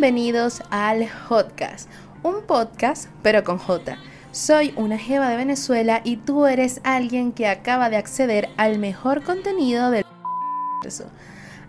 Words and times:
Bienvenidos 0.00 0.62
al 0.70 1.08
Hotcast, 1.08 1.90
un 2.22 2.42
podcast 2.46 3.08
pero 3.20 3.42
con 3.42 3.58
J. 3.58 3.98
Soy 4.30 4.72
una 4.76 4.96
jeva 4.96 5.28
de 5.28 5.36
Venezuela 5.36 6.02
y 6.04 6.18
tú 6.18 6.46
eres 6.46 6.80
alguien 6.84 7.32
que 7.32 7.48
acaba 7.48 7.90
de 7.90 7.96
acceder 7.96 8.48
al 8.56 8.78
mejor 8.78 9.24
contenido 9.24 9.90
del 9.90 10.04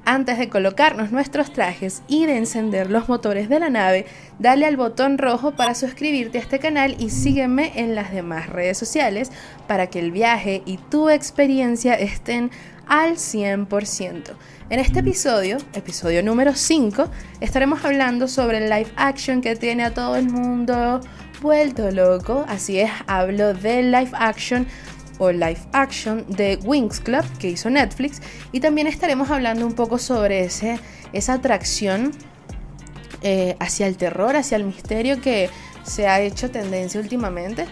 antes 0.05 0.37
de 0.37 0.47
colocarnos 0.47 1.11
nuestros 1.11 1.51
trajes 1.53 2.03
y 2.07 2.27
de 2.27 2.37
encender 2.37 2.91
los 2.91 3.09
motores 3.09 3.49
de 3.49 3.59
la 3.59 3.69
nave, 3.69 4.05
dale 4.37 4.65
al 4.65 4.77
botón 4.77 5.17
rojo 5.17 5.55
para 5.55 5.73
suscribirte 5.73 6.37
a 6.37 6.41
este 6.41 6.59
canal 6.59 6.95
y 6.99 7.09
sígueme 7.09 7.73
en 7.75 7.95
las 7.95 8.11
demás 8.11 8.47
redes 8.49 8.77
sociales 8.77 9.31
para 9.67 9.87
que 9.87 9.99
el 9.99 10.11
viaje 10.11 10.61
y 10.65 10.77
tu 10.77 11.09
experiencia 11.09 11.95
estén 11.95 12.51
al 12.89 13.15
100%. 13.15 14.35
En 14.69 14.79
este 14.79 14.99
episodio, 14.99 15.57
episodio 15.73 16.21
número 16.21 16.53
5, 16.53 17.09
estaremos 17.39 17.85
hablando 17.85 18.27
sobre 18.27 18.57
el 18.57 18.69
live 18.69 18.91
action 18.97 19.41
que 19.41 19.55
tiene 19.55 19.85
a 19.85 19.93
todo 19.93 20.15
el 20.15 20.29
mundo 20.29 20.99
vuelto 21.41 21.89
loco. 21.91 22.45
Así 22.47 22.79
es, 22.79 22.91
hablo 23.07 23.53
del 23.53 23.91
live 23.91 24.11
action 24.13 24.67
o 25.19 25.31
live 25.31 25.61
action 25.71 26.25
de 26.29 26.59
Wings 26.63 26.99
Club 26.99 27.23
que 27.39 27.49
hizo 27.49 27.69
Netflix 27.69 28.21
y 28.51 28.59
también 28.59 28.87
estaremos 28.87 29.29
hablando 29.29 29.65
un 29.65 29.73
poco 29.73 29.97
sobre 29.97 30.41
ese, 30.41 30.79
esa 31.13 31.33
atracción 31.33 32.11
eh, 33.21 33.55
hacia 33.59 33.85
el 33.87 33.97
terror, 33.97 34.35
hacia 34.35 34.55
el 34.55 34.63
misterio 34.63 35.21
que 35.21 35.49
se 35.83 36.07
ha 36.07 36.21
hecho 36.21 36.49
tendencia 36.49 36.99
últimamente. 36.99 37.65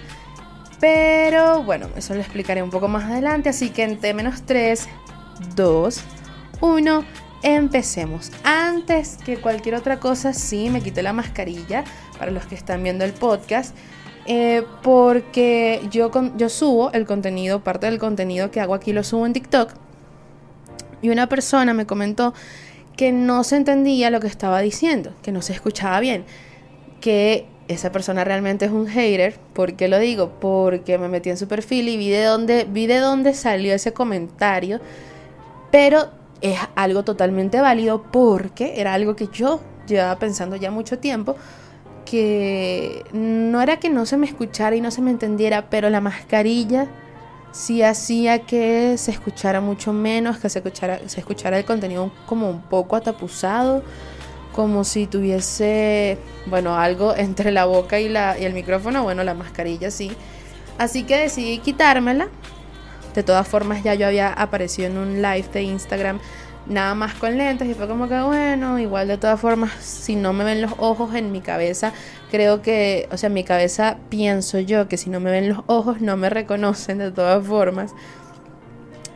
Pero 0.79 1.63
bueno, 1.63 1.87
eso 1.95 2.13
lo 2.13 2.19
explicaré 2.19 2.61
un 2.61 2.69
poco 2.69 2.87
más 2.87 3.05
adelante, 3.05 3.49
así 3.49 3.69
que 3.69 3.83
en 3.83 3.97
T-3, 3.97 4.87
2, 5.55 5.99
1, 6.61 7.05
empecemos. 7.43 8.31
Antes 8.43 9.17
que 9.25 9.37
cualquier 9.37 9.75
otra 9.75 9.99
cosa, 9.99 10.33
sí, 10.33 10.69
me 10.69 10.81
quité 10.81 11.03
la 11.03 11.13
mascarilla 11.13 11.83
para 12.17 12.31
los 12.31 12.45
que 12.45 12.55
están 12.55 12.83
viendo 12.83 13.05
el 13.05 13.13
podcast. 13.13 13.75
Eh, 14.29 14.63
porque 14.83 15.81
yo, 15.89 16.11
yo 16.35 16.49
subo 16.49 16.91
el 16.91 17.05
contenido, 17.05 17.63
parte 17.63 17.85
del 17.85 17.97
contenido 17.97 18.51
que 18.51 18.59
hago 18.59 18.73
aquí 18.73 18.91
lo 18.91 19.03
subo 19.03 19.25
en 19.25 19.33
TikTok. 19.33 19.71
Y 21.01 21.09
una 21.09 21.29
persona 21.29 21.73
me 21.73 21.85
comentó 21.85 22.33
que 22.97 23.11
no 23.11 23.43
se 23.43 23.55
entendía 23.55 24.09
lo 24.09 24.19
que 24.19 24.27
estaba 24.27 24.59
diciendo, 24.59 25.13
que 25.21 25.31
no 25.31 25.41
se 25.41 25.53
escuchaba 25.53 25.99
bien, 25.99 26.25
que 26.99 27.45
esa 27.67 27.91
persona 27.91 28.23
realmente 28.23 28.65
es 28.65 28.71
un 28.71 28.87
hater. 28.87 29.35
¿Por 29.53 29.75
qué 29.75 29.87
lo 29.87 29.99
digo? 29.99 30.31
Porque 30.41 30.97
me 30.97 31.07
metí 31.07 31.29
en 31.29 31.37
su 31.37 31.47
perfil 31.47 31.87
y 31.89 31.97
vi 31.97 32.09
de 32.09 32.23
dónde, 32.23 32.65
vi 32.69 32.87
de 32.87 32.97
dónde 32.97 33.33
salió 33.33 33.73
ese 33.73 33.93
comentario, 33.93 34.79
pero 35.71 36.09
es 36.41 36.59
algo 36.75 37.03
totalmente 37.03 37.59
válido 37.61 38.03
porque 38.03 38.79
era 38.79 38.93
algo 38.93 39.15
que 39.15 39.27
yo 39.27 39.59
llevaba 39.87 40.19
pensando 40.19 40.55
ya 40.55 40.71
mucho 40.71 40.99
tiempo 40.99 41.35
que 42.09 43.03
no 43.11 43.61
era 43.61 43.77
que 43.77 43.89
no 43.89 44.05
se 44.05 44.17
me 44.17 44.27
escuchara 44.27 44.75
y 44.75 44.81
no 44.81 44.91
se 44.91 45.01
me 45.01 45.11
entendiera, 45.11 45.69
pero 45.69 45.89
la 45.89 45.99
mascarilla 45.99 46.87
sí 47.51 47.83
hacía 47.83 48.39
que 48.39 48.97
se 48.97 49.11
escuchara 49.11 49.59
mucho 49.59 49.91
menos, 49.91 50.37
que 50.37 50.49
se 50.49 50.59
escuchara, 50.59 50.99
se 51.07 51.19
escuchara 51.19 51.57
el 51.57 51.65
contenido 51.65 52.11
como 52.25 52.49
un 52.49 52.61
poco 52.61 52.95
atapuzado, 52.95 53.83
como 54.53 54.83
si 54.85 55.05
tuviese, 55.05 56.17
bueno, 56.45 56.77
algo 56.77 57.13
entre 57.15 57.51
la 57.51 57.65
boca 57.65 57.99
y, 57.99 58.07
la, 58.09 58.39
y 58.39 58.45
el 58.45 58.53
micrófono, 58.53 59.03
bueno, 59.03 59.23
la 59.23 59.33
mascarilla 59.33 59.91
sí. 59.91 60.11
Así 60.77 61.03
que 61.03 61.17
decidí 61.17 61.59
quitármela. 61.59 62.29
De 63.17 63.23
todas 63.23 63.47
formas, 63.47 63.81
ya 63.81 63.95
yo 63.95 64.05
había 64.05 64.31
aparecido 64.31 64.89
en 64.89 64.99
un 64.99 65.23
live 65.23 65.47
de 65.51 65.63
Instagram 65.63 66.19
nada 66.67 66.93
más 66.93 67.15
con 67.15 67.35
lentes 67.35 67.67
y 67.67 67.73
fue 67.73 67.87
como 67.87 68.07
que 68.07 68.21
bueno, 68.21 68.77
igual 68.77 69.07
de 69.07 69.17
todas 69.17 69.39
formas, 69.39 69.71
si 69.79 70.15
no 70.15 70.33
me 70.33 70.43
ven 70.43 70.61
los 70.61 70.73
ojos 70.77 71.15
en 71.15 71.31
mi 71.31 71.41
cabeza, 71.41 71.93
creo 72.29 72.61
que, 72.61 73.09
o 73.11 73.17
sea, 73.17 73.27
en 73.27 73.33
mi 73.33 73.43
cabeza 73.43 73.97
pienso 74.09 74.59
yo 74.59 74.87
que 74.87 74.97
si 74.97 75.09
no 75.09 75.19
me 75.19 75.31
ven 75.31 75.49
los 75.49 75.63
ojos 75.65 75.99
no 75.99 76.15
me 76.15 76.29
reconocen 76.29 76.99
de 76.99 77.09
todas 77.09 77.43
formas. 77.43 77.95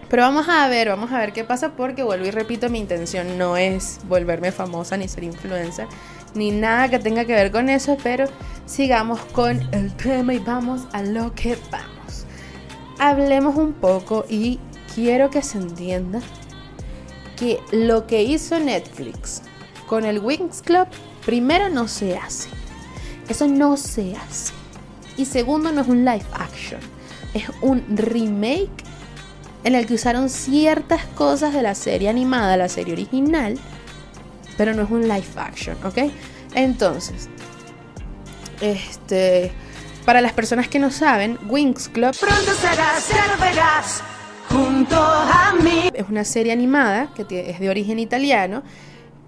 Pero 0.09 0.23
vamos 0.23 0.50
a 0.50 0.67
ver, 0.67 0.90
vamos 0.90 1.11
a 1.11 1.19
ver 1.19 1.31
qué 1.31 1.44
pasa 1.44 1.73
porque 1.78 2.01
vuelvo 2.01 2.25
y 2.25 2.31
repito, 2.31 2.69
mi 2.69 2.79
intención 2.79 3.38
no 3.38 3.56
es 3.56 4.00
volverme 4.06 4.51
famosa 4.51 4.97
ni 4.97 5.07
ser 5.09 5.25
influencer, 5.25 5.85
ni 6.34 6.50
nada 6.50 6.90
que 6.90 6.97
tenga 6.97 7.25
que 7.25 7.34
ver 7.34 7.51
con 7.51 7.69
eso, 7.69 7.97
pero 8.01 8.25
sigamos 8.66 9.19
con 9.25 9.61
el 9.72 9.95
tema 9.95 10.34
y 10.34 10.40
vamos 10.40 10.88
a 10.91 11.03
lo 11.03 11.35
que 11.35 11.56
vamos. 11.69 12.00
Hablemos 13.00 13.56
un 13.56 13.74
poco 13.74 14.25
y 14.29 14.59
quiero 14.94 15.29
que 15.29 15.41
se 15.41 15.57
entienda 15.57 16.22
que 17.35 17.59
lo 17.72 18.06
que 18.06 18.24
hizo 18.24 18.59
Netflix 18.59 19.41
con 19.88 20.06
el 20.06 20.19
Wings 20.19 20.62
Club, 20.62 20.88
primero 21.25 21.69
no 21.69 21.88
se 21.88 22.18
hace. 22.18 22.50
Eso 23.28 23.47
no 23.47 23.78
se 23.78 24.16
hace. 24.16 24.53
Y 25.18 25.25
segundo, 25.25 25.72
no 25.72 25.81
es 25.81 25.88
un 25.88 26.06
live 26.06 26.25
action. 26.34 26.79
Es 27.34 27.44
un 27.62 27.84
remake 27.97 28.84
en 29.63 29.75
el 29.75 29.85
que 29.85 29.96
usaron 29.96 30.29
ciertas 30.29 31.06
cosas 31.08 31.53
de 31.53 31.62
la 31.62 31.75
serie 31.75 32.09
animada, 32.09 32.58
la 32.58 32.69
serie 32.69 32.94
original, 32.94 33.59
pero 34.58 34.73
no 34.73 34.84
es 34.84 34.91
un 34.91 35.03
live 35.03 35.23
action, 35.35 35.78
¿ok? 35.84 36.12
Entonces, 36.56 37.29
este, 38.62 39.52
para 40.06 40.22
las 40.22 40.34
personas 40.34 40.67
que 40.67 40.79
no 40.79 40.91
saben, 40.91 41.38
Wings 41.47 41.89
Club 41.89 42.16
pronto 42.19 42.51
será 42.53 42.94
junto 44.50 44.95
a 44.95 45.53
mí. 45.63 45.89
Es 45.94 46.09
una 46.09 46.25
serie 46.25 46.51
animada 46.51 47.13
que 47.16 47.50
es 47.50 47.59
de 47.59 47.69
origen 47.69 48.00
italiano, 48.00 48.63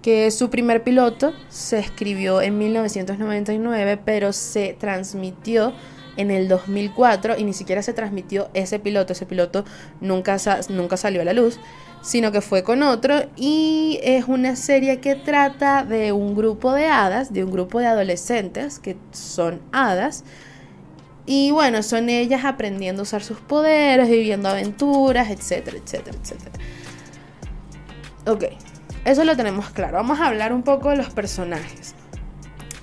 que 0.02 0.30
su 0.30 0.50
primer 0.50 0.82
piloto 0.84 1.32
se 1.48 1.78
escribió 1.78 2.42
en 2.42 2.58
1999, 2.58 3.98
pero 4.04 4.32
se 4.32 4.76
transmitió 4.78 5.72
en 6.16 6.30
el 6.30 6.48
2004 6.48 7.38
y 7.38 7.44
ni 7.44 7.52
siquiera 7.52 7.82
se 7.82 7.92
transmitió 7.92 8.48
ese 8.54 8.78
piloto, 8.78 9.12
ese 9.12 9.26
piloto 9.26 9.64
nunca, 10.00 10.36
nunca 10.68 10.96
salió 10.96 11.22
a 11.22 11.24
la 11.24 11.32
luz, 11.32 11.58
sino 12.02 12.32
que 12.32 12.40
fue 12.40 12.62
con 12.62 12.82
otro 12.82 13.22
y 13.34 13.98
es 14.02 14.26
una 14.28 14.56
serie 14.56 15.00
que 15.00 15.14
trata 15.14 15.84
de 15.84 16.12
un 16.12 16.34
grupo 16.34 16.72
de 16.72 16.86
hadas, 16.86 17.32
de 17.32 17.42
un 17.42 17.50
grupo 17.50 17.80
de 17.80 17.86
adolescentes 17.86 18.78
que 18.78 18.96
son 19.12 19.60
hadas, 19.72 20.22
y 21.26 21.50
bueno, 21.50 21.82
son 21.82 22.08
ellas 22.08 22.44
aprendiendo 22.44 23.02
a 23.02 23.04
usar 23.04 23.22
sus 23.22 23.38
poderes, 23.38 24.08
viviendo 24.08 24.48
aventuras, 24.48 25.30
etcétera, 25.30 25.78
etcétera, 25.78 26.16
etcétera. 26.20 26.52
Ok, 28.26 28.44
eso 29.04 29.24
lo 29.24 29.36
tenemos 29.36 29.70
claro. 29.70 29.94
Vamos 29.96 30.20
a 30.20 30.26
hablar 30.26 30.52
un 30.52 30.62
poco 30.62 30.90
de 30.90 30.96
los 30.96 31.10
personajes. 31.10 31.94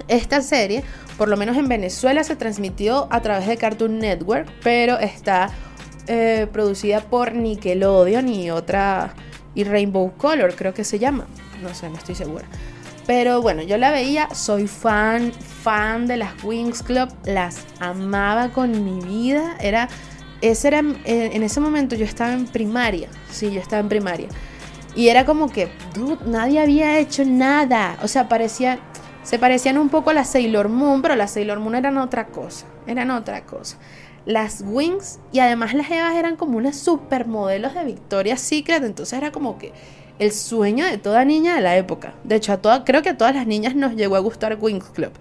Esta 0.08 0.42
serie, 0.42 0.84
por 1.18 1.30
lo 1.30 1.38
menos 1.38 1.58
en 1.58 1.68
Venezuela, 1.68 2.24
se 2.24 2.36
transmitió 2.36 3.08
a 3.12 3.22
través 3.22 3.48
de 3.48 3.58
Cartoon 3.58 4.00
Network, 4.00 4.52
pero 4.64 4.98
está 5.00 5.50
eh, 6.08 6.48
producida 6.52 7.02
por 7.02 7.36
Nickelodeon 7.36 8.28
y 8.28 8.52
otra, 8.52 9.14
y 9.54 9.64
Rainbow 9.64 10.14
Color, 10.18 10.56
creo 10.56 10.74
que 10.74 10.84
se 10.84 11.00
llama. 11.00 11.28
No 11.62 11.74
sé, 11.74 11.90
no 11.90 11.98
estoy 11.98 12.16
segura. 12.16 12.46
Pero 13.06 13.42
bueno, 13.42 13.62
yo 13.62 13.78
la 13.78 13.92
veía, 13.92 14.34
soy 14.34 14.68
fan, 14.68 15.32
fan 15.64 16.08
de 16.08 16.18
las 16.18 16.44
Wings 16.44 16.84
Club, 16.84 17.10
las 17.26 17.66
amaba 17.80 18.50
con 18.50 18.84
mi 18.84 19.06
vida. 19.06 19.56
Era, 19.60 19.90
ese 20.42 20.70
era, 20.70 20.80
en 20.80 21.44
ese 21.44 21.60
momento 21.60 21.96
yo 21.96 22.06
estaba 22.06 22.34
en 22.34 22.46
primaria, 22.48 23.10
sí, 23.30 23.52
yo 23.52 23.60
estaba 23.60 23.80
en 23.80 23.90
primaria. 23.90 24.28
Y 24.96 25.08
era 25.08 25.26
como 25.26 25.50
que, 25.50 25.70
dude, 25.94 26.18
nadie 26.26 26.60
había 26.60 27.00
hecho 27.00 27.24
nada. 27.26 27.98
O 28.04 28.08
sea, 28.08 28.28
parecía, 28.28 28.80
se 29.24 29.40
parecían 29.40 29.78
un 29.78 29.90
poco 29.90 30.10
a 30.10 30.14
las 30.14 30.30
Sailor 30.30 30.70
Moon, 30.70 31.02
pero 31.02 31.16
las 31.16 31.32
Sailor 31.32 31.60
Moon 31.60 31.76
eran 31.76 31.98
otra 31.98 32.28
cosa, 32.28 32.66
eran 32.88 33.12
otra 33.12 33.46
cosa. 33.46 33.78
Las 34.26 34.64
Wings 34.66 35.20
y 35.32 35.40
además 35.40 35.74
las 35.74 35.90
Evas 35.90 36.14
eran 36.16 36.36
como 36.36 36.58
unas 36.58 36.78
supermodelos 36.78 37.74
de 37.74 37.86
Victoria's 37.86 38.42
Secret, 38.42 38.84
entonces 38.84 39.18
era 39.18 39.32
como 39.32 39.58
que 39.58 39.72
el 40.22 40.32
sueño 40.32 40.86
de 40.86 41.00
toda 41.00 41.26
niña 41.26 41.56
de 41.56 41.62
la 41.62 41.76
época. 41.78 42.14
De 42.24 42.36
hecho, 42.36 42.62
creo 42.86 43.02
que 43.02 43.10
a 43.10 43.18
todas 43.18 43.34
las 43.34 43.48
niñas 43.48 43.74
nos 43.74 43.96
llegó 43.96 44.16
a 44.16 44.20
gustar 44.20 44.56
Wings 44.62 44.90
Club. 44.90 45.12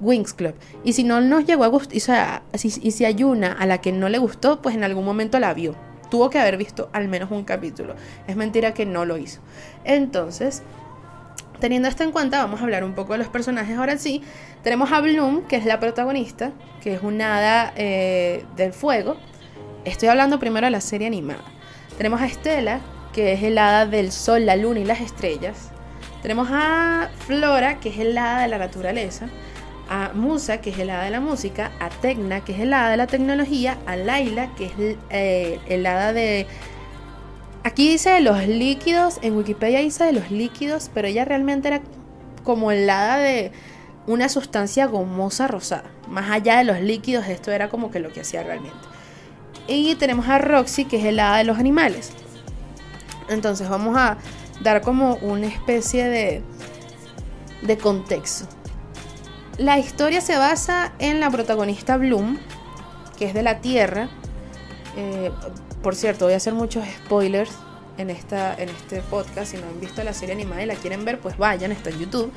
Wings 0.00 0.32
Club. 0.32 0.54
Y 0.82 0.94
si 0.94 1.04
no 1.04 1.20
nos 1.20 1.44
llegó 1.44 1.64
a 1.64 1.66
gustar, 1.66 1.94
o 1.94 2.00
sea, 2.00 2.42
si, 2.54 2.68
y 2.82 2.92
si 2.92 3.04
hay 3.04 3.22
una 3.22 3.52
a 3.52 3.66
la 3.66 3.82
que 3.82 3.92
no 3.92 4.08
le 4.08 4.16
gustó, 4.16 4.62
pues 4.62 4.74
en 4.74 4.82
algún 4.82 5.04
momento 5.04 5.38
la 5.38 5.52
vio. 5.52 5.74
Tuvo 6.10 6.30
que 6.30 6.38
haber 6.38 6.56
visto 6.56 6.88
al 6.94 7.06
menos 7.06 7.30
un 7.32 7.44
capítulo. 7.44 7.96
Es 8.26 8.34
mentira 8.34 8.72
que 8.72 8.86
no 8.86 9.04
lo 9.04 9.18
hizo. 9.18 9.42
Entonces, 9.84 10.62
teniendo 11.60 11.88
esto 11.88 12.04
en 12.04 12.10
cuenta, 12.10 12.38
vamos 12.42 12.60
a 12.60 12.62
hablar 12.62 12.82
un 12.82 12.94
poco 12.94 13.12
de 13.12 13.18
los 13.18 13.28
personajes. 13.28 13.76
Ahora 13.76 13.98
sí, 13.98 14.22
tenemos 14.62 14.90
a 14.90 15.02
Bloom, 15.02 15.42
que 15.42 15.56
es 15.56 15.66
la 15.66 15.80
protagonista, 15.80 16.52
que 16.80 16.94
es 16.94 17.02
una 17.02 17.36
hada 17.36 17.74
eh, 17.76 18.46
del 18.56 18.72
fuego. 18.72 19.18
Estoy 19.84 20.08
hablando 20.08 20.38
primero 20.38 20.66
de 20.66 20.70
la 20.70 20.80
serie 20.80 21.06
animada. 21.06 21.44
Tenemos 21.98 22.22
a 22.22 22.26
Estela, 22.26 22.80
que 23.16 23.32
es 23.32 23.42
el 23.42 23.56
hada 23.56 23.86
del 23.86 24.12
sol, 24.12 24.44
la 24.44 24.56
luna 24.56 24.80
y 24.80 24.84
las 24.84 25.00
estrellas. 25.00 25.70
Tenemos 26.20 26.48
a 26.52 27.08
Flora, 27.20 27.80
que 27.80 27.88
es 27.88 27.98
el 27.98 28.16
hada 28.18 28.42
de 28.42 28.48
la 28.48 28.58
naturaleza. 28.58 29.30
A 29.88 30.10
Musa, 30.12 30.60
que 30.60 30.68
es 30.68 30.78
el 30.78 30.90
hada 30.90 31.04
de 31.04 31.10
la 31.12 31.20
música. 31.20 31.72
A 31.80 31.88
Tecna, 31.88 32.44
que 32.44 32.52
es 32.52 32.60
el 32.60 32.74
hada 32.74 32.90
de 32.90 32.98
la 32.98 33.06
tecnología. 33.06 33.78
A 33.86 33.96
Laila, 33.96 34.54
que 34.54 34.66
es 34.66 34.72
eh, 35.08 35.58
el, 35.66 35.86
hada 35.86 36.12
de... 36.12 36.46
Aquí 37.64 37.88
dice 37.88 38.10
de 38.10 38.20
los 38.20 38.46
líquidos, 38.46 39.18
en 39.22 39.34
Wikipedia 39.34 39.80
dice 39.80 40.04
de 40.04 40.12
los 40.12 40.30
líquidos, 40.30 40.90
pero 40.92 41.08
ella 41.08 41.24
realmente 41.24 41.68
era 41.68 41.80
como 42.44 42.70
helada 42.70 43.16
de 43.16 43.50
una 44.06 44.28
sustancia 44.28 44.84
gomosa 44.84 45.48
rosada. 45.48 45.90
Más 46.06 46.30
allá 46.30 46.58
de 46.58 46.64
los 46.64 46.82
líquidos, 46.82 47.26
esto 47.28 47.50
era 47.50 47.70
como 47.70 47.90
que 47.90 47.98
lo 47.98 48.12
que 48.12 48.20
hacía 48.20 48.42
realmente. 48.42 48.76
Y 49.68 49.94
tenemos 49.94 50.28
a 50.28 50.36
Roxy, 50.36 50.84
que 50.84 50.98
es 50.98 51.04
helada 51.06 51.38
de 51.38 51.44
los 51.44 51.58
animales. 51.58 52.12
Entonces 53.28 53.68
vamos 53.68 53.96
a 53.96 54.18
dar 54.62 54.82
como 54.82 55.16
una 55.16 55.46
especie 55.46 56.08
de, 56.08 56.42
de 57.62 57.78
contexto. 57.78 58.46
La 59.58 59.78
historia 59.78 60.20
se 60.20 60.36
basa 60.36 60.92
en 60.98 61.20
la 61.20 61.30
protagonista 61.30 61.96
Bloom, 61.96 62.38
que 63.18 63.26
es 63.26 63.34
de 63.34 63.42
la 63.42 63.60
Tierra. 63.60 64.08
Eh, 64.96 65.30
por 65.82 65.94
cierto, 65.94 66.26
voy 66.26 66.34
a 66.34 66.36
hacer 66.36 66.52
muchos 66.52 66.84
spoilers 67.04 67.52
en, 67.96 68.10
esta, 68.10 68.54
en 68.54 68.68
este 68.68 69.00
podcast. 69.02 69.52
Si 69.52 69.56
no 69.56 69.66
han 69.66 69.80
visto 69.80 70.04
la 70.04 70.12
serie 70.12 70.34
animada 70.34 70.62
y 70.62 70.66
la 70.66 70.74
quieren 70.74 71.04
ver, 71.04 71.20
pues 71.20 71.38
vayan, 71.38 71.72
está 71.72 71.90
en 71.90 72.00
YouTube. 72.00 72.32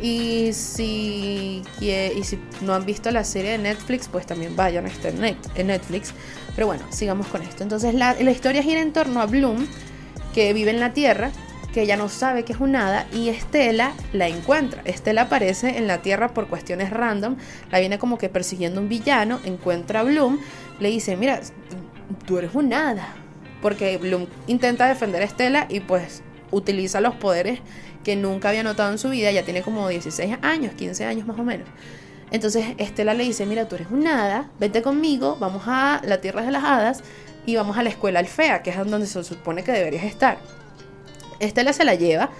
Y 0.00 0.52
si, 0.52 1.62
y 1.80 2.24
si 2.24 2.38
no 2.60 2.74
han 2.74 2.84
visto 2.84 3.10
la 3.10 3.24
serie 3.24 3.52
de 3.52 3.58
Netflix, 3.58 4.08
pues 4.08 4.26
también 4.26 4.54
vayan, 4.54 4.86
está 4.86 5.08
en, 5.08 5.36
en 5.54 5.66
Netflix. 5.68 6.12
Pero 6.54 6.66
bueno, 6.66 6.84
sigamos 6.90 7.28
con 7.28 7.42
esto. 7.42 7.62
Entonces 7.62 7.94
la, 7.94 8.14
la 8.14 8.30
historia 8.30 8.62
gira 8.62 8.80
en 8.80 8.92
torno 8.92 9.20
a 9.20 9.26
Bloom, 9.26 9.66
que 10.36 10.52
vive 10.52 10.70
en 10.70 10.80
la 10.80 10.92
Tierra, 10.92 11.30
que 11.72 11.80
ella 11.80 11.96
no 11.96 12.10
sabe 12.10 12.44
que 12.44 12.52
es 12.52 12.60
un 12.60 12.76
hada 12.76 13.06
y 13.10 13.30
Estela 13.30 13.94
la 14.12 14.28
encuentra. 14.28 14.82
Estela 14.84 15.22
aparece 15.22 15.78
en 15.78 15.86
la 15.86 16.02
Tierra 16.02 16.34
por 16.34 16.48
cuestiones 16.48 16.90
random, 16.90 17.36
la 17.70 17.80
viene 17.80 17.98
como 17.98 18.18
que 18.18 18.28
persiguiendo 18.28 18.82
un 18.82 18.90
villano, 18.90 19.40
encuentra 19.46 20.00
a 20.00 20.02
Bloom, 20.02 20.38
le 20.78 20.90
dice, 20.90 21.16
mira, 21.16 21.40
tú 22.26 22.36
eres 22.36 22.54
un 22.54 22.74
hada. 22.74 23.14
Porque 23.62 23.96
Bloom 23.96 24.26
intenta 24.46 24.86
defender 24.86 25.22
a 25.22 25.24
Estela 25.24 25.64
y 25.70 25.80
pues 25.80 26.22
utiliza 26.50 27.00
los 27.00 27.14
poderes 27.14 27.60
que 28.04 28.14
nunca 28.14 28.50
había 28.50 28.62
notado 28.62 28.92
en 28.92 28.98
su 28.98 29.08
vida, 29.08 29.32
ya 29.32 29.42
tiene 29.42 29.62
como 29.62 29.88
16 29.88 30.36
años, 30.42 30.74
15 30.74 31.06
años 31.06 31.26
más 31.26 31.38
o 31.38 31.44
menos. 31.44 31.66
Entonces 32.30 32.74
Estela 32.76 33.14
le 33.14 33.24
dice, 33.24 33.46
mira, 33.46 33.68
tú 33.68 33.76
eres 33.76 33.88
un 33.90 34.06
hada, 34.06 34.50
vete 34.60 34.82
conmigo, 34.82 35.38
vamos 35.40 35.62
a 35.64 36.02
la 36.04 36.20
Tierra 36.20 36.42
de 36.42 36.50
las 36.50 36.62
Hadas 36.62 37.02
y 37.46 37.56
vamos 37.56 37.78
a 37.78 37.82
la 37.82 37.88
escuela 37.88 38.18
Alfea, 38.18 38.62
que 38.62 38.70
es 38.70 38.76
donde 38.76 39.06
se 39.06 39.22
supone 39.24 39.62
que 39.62 39.72
deberías 39.72 40.04
estar. 40.04 40.38
Estela 41.38 41.72
se 41.72 41.84
la 41.84 41.94
lleva. 41.94 42.30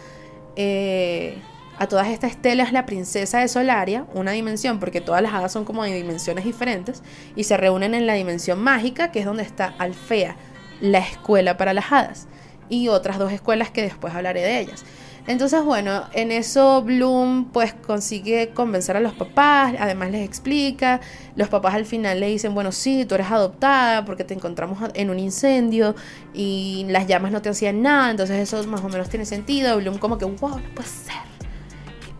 Eh, 0.56 1.38
a 1.78 1.86
todas 1.86 2.08
estas 2.08 2.32
Estela 2.32 2.64
es 2.64 2.72
la 2.72 2.86
princesa 2.86 3.38
de 3.38 3.48
Solaria, 3.48 4.06
una 4.14 4.32
dimensión, 4.32 4.80
porque 4.80 5.00
todas 5.00 5.22
las 5.22 5.32
hadas 5.32 5.52
son 5.52 5.64
como 5.64 5.84
de 5.84 5.94
dimensiones 5.94 6.44
diferentes, 6.44 7.02
y 7.36 7.44
se 7.44 7.56
reúnen 7.56 7.94
en 7.94 8.06
la 8.06 8.14
dimensión 8.14 8.58
mágica, 8.58 9.12
que 9.12 9.20
es 9.20 9.26
donde 9.26 9.42
está 9.42 9.74
Alfea, 9.78 10.36
la 10.80 10.98
escuela 10.98 11.56
para 11.56 11.74
las 11.74 11.92
hadas, 11.92 12.28
y 12.68 12.88
otras 12.88 13.18
dos 13.18 13.30
escuelas 13.32 13.70
que 13.70 13.82
después 13.82 14.14
hablaré 14.14 14.40
de 14.40 14.58
ellas. 14.58 14.84
Entonces, 15.26 15.64
bueno, 15.64 16.04
en 16.12 16.30
eso 16.30 16.82
Bloom 16.82 17.46
pues 17.46 17.74
consigue 17.74 18.50
convencer 18.50 18.96
a 18.96 19.00
los 19.00 19.12
papás, 19.12 19.74
además 19.78 20.12
les 20.12 20.24
explica, 20.24 21.00
los 21.34 21.48
papás 21.48 21.74
al 21.74 21.84
final 21.84 22.20
le 22.20 22.28
dicen, 22.28 22.54
bueno, 22.54 22.70
sí, 22.70 23.04
tú 23.06 23.16
eres 23.16 23.28
adoptada 23.32 24.04
porque 24.04 24.22
te 24.22 24.34
encontramos 24.34 24.78
en 24.94 25.10
un 25.10 25.18
incendio 25.18 25.96
y 26.32 26.86
las 26.88 27.08
llamas 27.08 27.32
no 27.32 27.42
te 27.42 27.48
hacían 27.48 27.82
nada, 27.82 28.12
entonces 28.12 28.38
eso 28.38 28.64
más 28.68 28.84
o 28.84 28.88
menos 28.88 29.08
tiene 29.08 29.26
sentido. 29.26 29.76
Bloom 29.78 29.98
como 29.98 30.16
que, 30.16 30.24
wow, 30.24 30.60
no 30.60 30.74
puede 30.74 30.88
ser, 30.88 31.16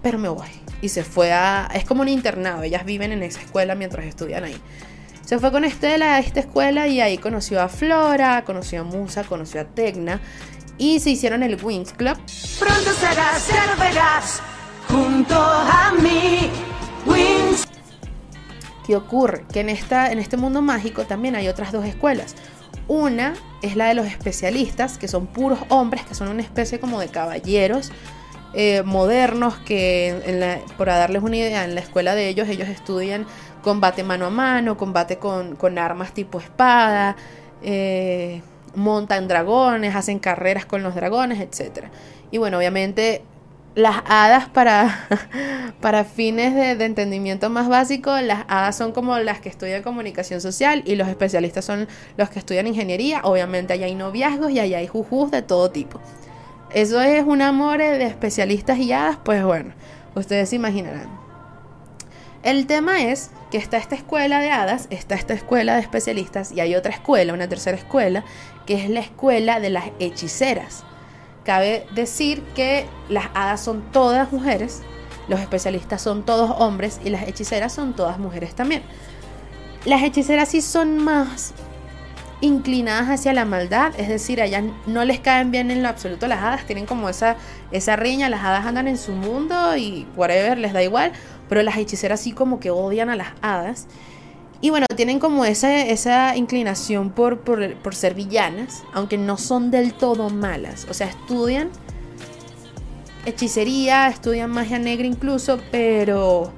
pero 0.03 0.19
me 0.19 0.29
voy. 0.29 0.49
Y 0.83 0.89
se 0.89 1.05
fue 1.05 1.33
a, 1.33 1.69
es 1.75 1.85
como 1.85 2.03
un 2.03 2.09
internado, 2.09 2.65
ellas 2.65 2.85
viven 2.85 3.13
en 3.13 3.23
esa 3.23 3.41
escuela 3.41 3.77
mientras 3.77 4.05
estudian 4.05 4.43
ahí. 4.43 4.57
Se 5.25 5.39
fue 5.39 5.51
con 5.51 5.65
Estela 5.65 6.17
a 6.17 6.19
esta 6.21 6.39
escuela 6.41 6.87
y 6.87 7.01
ahí 7.01 7.19
conoció 7.19 7.61
a 7.61 7.69
Flora, 7.69 8.45
conoció 8.45 8.83
a 8.83 8.85
Musa, 8.85 9.25
conoció 9.25 9.61
a 9.61 9.65
Tecna 9.65 10.21
y 10.79 11.01
se 11.01 11.11
hicieron 11.11 11.43
el 11.43 11.63
Wings 11.63 11.93
Club. 11.93 12.17
Pronto 12.59 12.93
serás, 12.93 13.49
verás, 13.79 14.43
junto 14.89 15.35
a 15.41 15.93
mí, 16.01 16.51
Wings. 17.07 17.67
¿Qué 18.87 18.97
ocurre? 18.97 19.45
Que 19.53 19.61
en, 19.61 19.69
esta, 19.69 20.13
en 20.13 20.19
este 20.19 20.37
mundo 20.37 20.63
mágico 20.63 21.05
también 21.05 21.35
hay 21.35 21.49
otras 21.49 21.73
dos 21.73 21.85
escuelas. 21.85 22.37
Una 22.89 23.35
es 23.63 23.75
la 23.75 23.87
de 23.87 23.95
los 23.95 24.07
especialistas, 24.07 24.97
que 24.97 25.09
son 25.09 25.27
puros 25.27 25.59
hombres, 25.71 26.05
que 26.05 26.15
son 26.15 26.29
una 26.29 26.43
especie 26.43 26.79
como 26.79 27.01
de 27.01 27.09
caballeros 27.09 27.91
eh, 28.55 28.83
modernos, 28.85 29.59
que 29.59 30.63
para 30.79 30.97
darles 30.97 31.23
una 31.23 31.37
idea, 31.37 31.65
en 31.65 31.75
la 31.75 31.81
escuela 31.81 32.15
de 32.15 32.29
ellos, 32.29 32.49
ellos 32.49 32.69
estudian 32.69 33.27
combate 33.63 34.05
mano 34.05 34.27
a 34.27 34.31
mano, 34.31 34.77
combate 34.77 35.19
con, 35.19 35.57
con 35.57 35.79
armas 35.79 36.15
tipo 36.15 36.39
espada, 36.39 37.17
eh, 37.63 38.41
montan 38.77 39.27
dragones, 39.27 39.97
hacen 39.97 40.21
carreras 40.21 40.67
con 40.67 40.83
los 40.83 40.95
dragones, 40.95 41.41
etc. 41.41 41.87
Y 42.31 42.39
bueno, 42.39 42.59
obviamente 42.59 43.23
las 43.75 44.03
hadas 44.07 44.49
para, 44.49 45.07
para 45.81 46.05
fines 46.05 46.55
de, 46.55 46.85
entendimiento 46.85 47.51
más 47.51 47.69
básico, 47.69 48.17
las 48.21 48.45
hadas 48.49 48.77
son 48.77 48.93
como 48.93 49.19
las 49.19 49.41
que 49.41 49.49
estudian 49.49 49.83
comunicación 49.83 50.41
social 50.41 50.83
y 50.87 50.97
los 50.97 51.09
especialistas 51.09 51.65
son 51.65 51.89
los 52.17 52.31
que 52.31 52.39
estudian 52.39 52.67
ingeniería. 52.67 53.21
Obviamente 53.25 53.73
allá 53.73 53.87
hay 53.87 53.95
noviazgos 53.95 54.51
y 54.51 54.61
allá 54.61 54.79
hay 54.79 54.87
jujus 54.87 55.31
de 55.31 55.43
todo 55.43 55.71
tipo. 55.71 56.01
Eso 56.73 57.01
es 57.01 57.25
un 57.25 57.43
amor 57.43 57.79
de 57.79 58.05
especialistas 58.05 58.79
y 58.79 58.93
hadas, 58.93 59.19
pues 59.23 59.45
bueno, 59.45 59.73
ustedes 60.15 60.51
se 60.51 60.57
imaginarán. 60.57 61.27
El 62.43 62.67
tema 62.67 63.03
es 63.03 63.31
que 63.51 63.59
está 63.59 63.77
esta 63.77 63.95
escuela 63.95 64.41
de 64.41 64.51
hadas, 64.51 64.87
está 64.91 65.17
esta 65.17 65.35
escuela 65.35 65.75
de 65.75 65.81
especialistas 65.81 66.53
y 66.53 66.61
hay 66.61 66.75
otra 66.75 66.93
escuela, 66.93 67.35
una 67.35 67.49
tercera 67.49 67.77
escuela, 67.77 68.25
que 68.67 68.75
es 68.75 68.91
la 68.91 69.01
escuela 69.01 69.61
de 69.61 69.71
las 69.71 69.87
hechiceras. 69.99 70.85
Cabe 71.45 71.87
decir 71.95 72.43
que 72.55 72.87
las 73.09 73.27
hadas 73.35 73.61
son 73.61 73.83
todas 73.93 74.33
mujeres, 74.33 74.83
los 75.29 75.41
especialistas 75.41 76.03
son 76.03 76.25
todos 76.25 76.55
hombres 76.59 77.01
y 77.05 77.11
las 77.11 77.27
hechiceras 77.27 77.73
son 77.73 77.95
todas 77.95 78.19
mujeres 78.19 78.55
también. 78.55 78.83
Las 79.85 80.03
hechiceras 80.03 80.49
sí 80.49 80.61
son 80.61 80.99
más 80.99 81.55
inclinadas 82.41 83.09
hacia 83.09 83.33
la 83.33 83.45
maldad, 83.45 83.93
es 83.99 84.09
decir, 84.09 84.43
a 84.43 84.45
ellas 84.45 84.65
no 84.87 85.05
les 85.05 85.21
caen 85.21 85.51
bien 85.51 85.71
en 85.71 85.83
lo 85.83 85.89
absoluto 85.89 86.27
las 86.27 86.43
hadas, 86.43 86.67
tienen 86.67 86.85
como 86.85 87.09
esa, 87.09 87.37
esa 87.71 87.97
riña, 87.97 88.29
las 88.29 88.45
hadas 88.45 88.67
andan 88.67 88.89
en 88.89 88.99
su 88.99 89.13
mundo 89.13 89.77
y 89.77 90.07
whatever, 90.17 90.59
les 90.59 90.73
da 90.73 90.83
igual, 90.83 91.13
pero 91.49 91.63
las 91.63 91.77
hechiceras 91.77 92.21
sí 92.21 92.33
como 92.33 92.61
que 92.61 92.71
odian 92.71 93.09
a 93.09 93.17
las 93.17 93.29
hadas. 93.41 93.87
Y 94.61 94.71
bueno, 94.71 94.87
tienen 94.97 95.19
como 95.19 95.45
esa, 95.45 95.83
esa 95.83 96.37
inclinación 96.37 97.11
por, 97.11 97.41
por, 97.41 97.95
ser 97.95 98.15
villanas, 98.15 98.83
aunque 98.93 99.19
no 99.19 99.37
son 99.37 99.71
del 99.71 99.93
todo 99.93 100.31
malas. 100.31 100.87
O 100.89 100.95
sea, 100.95 101.09
estudian 101.09 101.71
hechicería, 103.27 104.09
estudian 104.09 104.51
magia 104.51 104.79
negra 104.79 105.07
incluso, 105.07 105.61
pero 105.71 106.53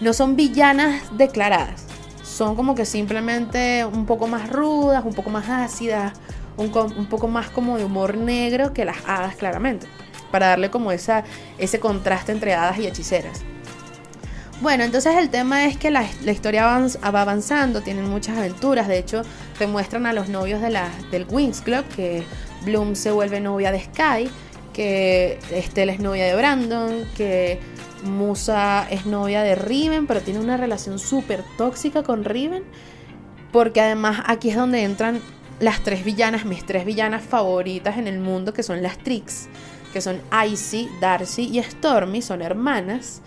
no 0.00 0.12
son 0.12 0.34
villanas 0.34 1.02
declaradas. 1.16 1.84
Son 2.22 2.56
como 2.56 2.74
que 2.74 2.86
simplemente 2.86 3.84
un 3.84 4.06
poco 4.06 4.26
más 4.26 4.48
rudas, 4.50 5.04
un 5.04 5.12
poco 5.12 5.28
más 5.28 5.48
ácidas, 5.48 6.14
un, 6.56 6.74
un 6.74 7.06
poco 7.06 7.28
más 7.28 7.50
como 7.50 7.76
de 7.76 7.84
humor 7.84 8.16
negro 8.16 8.72
que 8.72 8.86
las 8.86 8.98
hadas 9.06 9.36
claramente. 9.36 9.86
Para 10.30 10.48
darle 10.48 10.70
como 10.70 10.90
esa, 10.90 11.24
ese 11.58 11.80
contraste 11.80 12.32
entre 12.32 12.54
hadas 12.54 12.78
y 12.78 12.86
hechiceras. 12.86 13.42
Bueno, 14.60 14.84
entonces 14.84 15.16
el 15.16 15.30
tema 15.30 15.64
es 15.64 15.78
que 15.78 15.90
la, 15.90 16.04
historia 16.26 16.66
va 16.66 17.20
avanzando, 17.20 17.80
tienen 17.80 18.10
muchas 18.10 18.36
aventuras. 18.36 18.88
De 18.88 18.98
hecho, 18.98 19.22
te 19.58 19.66
muestran 19.66 20.04
a 20.04 20.12
los 20.12 20.28
novios 20.28 20.60
de 20.60 20.68
la, 20.68 20.90
del 21.10 21.26
Wings 21.30 21.62
Club, 21.62 21.82
que 21.96 22.24
Bloom 22.66 22.94
se 22.94 23.10
vuelve 23.10 23.40
novia 23.40 23.72
de 23.72 23.80
Sky, 23.80 24.30
que 24.74 25.38
Estelle 25.50 25.92
es 25.92 26.00
novia 26.00 26.26
de 26.26 26.36
Brandon, 26.36 27.06
que 27.16 27.58
Musa 28.02 28.86
es 28.90 29.06
novia 29.06 29.40
de 29.40 29.54
Riven, 29.54 30.06
pero 30.06 30.20
tiene 30.20 30.40
una 30.40 30.58
relación 30.58 30.98
súper 30.98 31.42
tóxica 31.56 32.02
con 32.02 32.24
Riven. 32.24 32.64
Porque 33.52 33.80
además 33.80 34.22
aquí 34.26 34.50
es 34.50 34.56
donde 34.56 34.82
entran 34.82 35.22
las 35.58 35.82
tres 35.82 36.04
villanas, 36.04 36.44
mis 36.44 36.66
tres 36.66 36.84
villanas 36.84 37.22
favoritas 37.22 37.96
en 37.96 38.06
el 38.06 38.18
mundo, 38.18 38.52
que 38.52 38.62
son 38.62 38.82
las 38.82 38.98
Trix, 38.98 39.48
que 39.94 40.02
son 40.02 40.20
Icy, 40.46 40.90
Darcy 41.00 41.48
y 41.50 41.62
Stormy, 41.62 42.20
son 42.20 42.42
hermanas. 42.42 43.22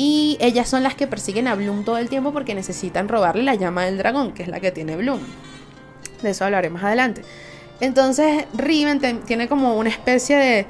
Y 0.00 0.38
ellas 0.40 0.68
son 0.68 0.84
las 0.84 0.94
que 0.94 1.08
persiguen 1.08 1.48
a 1.48 1.56
Bloom 1.56 1.82
todo 1.82 1.98
el 1.98 2.08
tiempo 2.08 2.32
porque 2.32 2.54
necesitan 2.54 3.08
robarle 3.08 3.42
la 3.42 3.56
llama 3.56 3.84
del 3.84 3.98
dragón, 3.98 4.32
que 4.32 4.44
es 4.44 4.48
la 4.48 4.60
que 4.60 4.70
tiene 4.70 4.94
Bloom. 4.96 5.18
De 6.22 6.30
eso 6.30 6.44
hablaré 6.44 6.70
más 6.70 6.84
adelante. 6.84 7.22
Entonces 7.80 8.44
Riven 8.54 9.00
tiene 9.24 9.48
como 9.48 9.76
una 9.76 9.90
especie 9.90 10.36
de, 10.36 10.66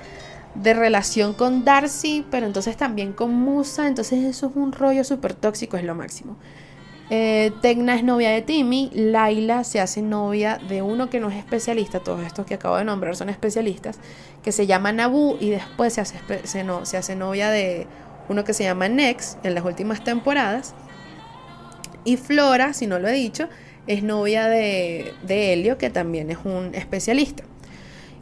de, 0.54 0.73
relación 0.73 1.35
con 1.35 1.62
Darcy, 1.62 2.25
pero 2.30 2.47
entonces 2.47 2.78
también 2.78 3.12
con 3.12 3.35
Musa. 3.35 3.87
Entonces 3.87 4.25
eso 4.25 4.47
es 4.47 4.56
un 4.56 4.73
rollo 4.73 5.04
súper 5.04 5.35
tóxico, 5.35 5.76
es 5.76 5.85
lo 5.85 5.94
máximo. 5.94 6.38
Eh, 7.11 7.52
Tecna 7.61 7.97
es 7.97 8.04
novia 8.04 8.30
de 8.30 8.40
Timmy, 8.40 8.90
Laila 8.94 9.62
se 9.62 9.78
hace 9.78 10.00
novia 10.00 10.58
de 10.68 10.80
uno 10.80 11.11
que 11.11 11.20
no 11.20 11.28
es 11.28 11.37
especialista, 11.37 12.00
todos 12.00 12.23
estos 12.23 12.47
que 12.47 12.54
acabo 12.54 12.76
de 12.76 12.85
nombrar 12.85 13.14
son 13.14 13.28
especialistas, 13.28 13.99
que 14.42 14.52
se 14.52 14.66
llama 14.66 14.92
Nabu 14.92 15.37
y 15.38 15.50
después 15.50 15.94
se 15.94 16.02
hace, 16.02 16.18
se, 16.44 16.64
no, 16.64 16.87
se 16.87 16.97
hace 16.99 17.16
novia 17.16 17.50
de 17.50 17.87
uno 18.28 18.44
que 18.44 18.54
se 18.54 18.64
llama 18.64 18.88
Nex 18.88 19.38
en 19.42 19.54
las 19.54 19.64
últimas 19.64 20.04
temporadas. 20.04 20.75
Y 22.04 22.16
Flora, 22.16 22.73
si 22.73 22.87
no 22.87 22.99
lo 22.99 23.08
he 23.08 23.12
dicho, 23.12 23.49
es 23.87 24.02
novia 24.02 24.49
de, 24.49 25.14
de 25.23 25.52
Helio, 25.52 25.78
que 25.78 25.90
también 25.90 26.30
es 26.30 26.38
un 26.44 26.75
especialista. 26.75 27.44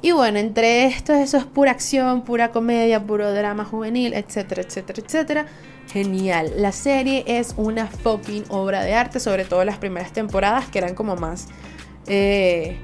Y 0.02 0.12
bueno, 0.12 0.38
entre 0.38 0.86
esto, 0.86 1.14
eso 1.14 1.38
es 1.38 1.44
pura 1.44 1.72
acción, 1.72 2.22
pura 2.22 2.52
comedia, 2.52 3.04
puro 3.04 3.32
drama 3.32 3.64
juvenil, 3.64 4.12
etcétera, 4.12 4.62
etcétera, 4.62 5.02
etcétera. 5.04 5.46
Genial. 5.92 6.52
La 6.56 6.72
serie 6.72 7.25
es 7.26 7.54
una 7.56 7.86
fucking 7.86 8.44
obra 8.48 8.82
de 8.82 8.94
arte, 8.94 9.20
sobre 9.20 9.44
todo 9.44 9.64
las 9.64 9.78
primeras 9.78 10.12
temporadas 10.12 10.66
que 10.68 10.78
eran 10.78 10.94
como 10.94 11.16
más... 11.16 11.48
Eh, 12.06 12.76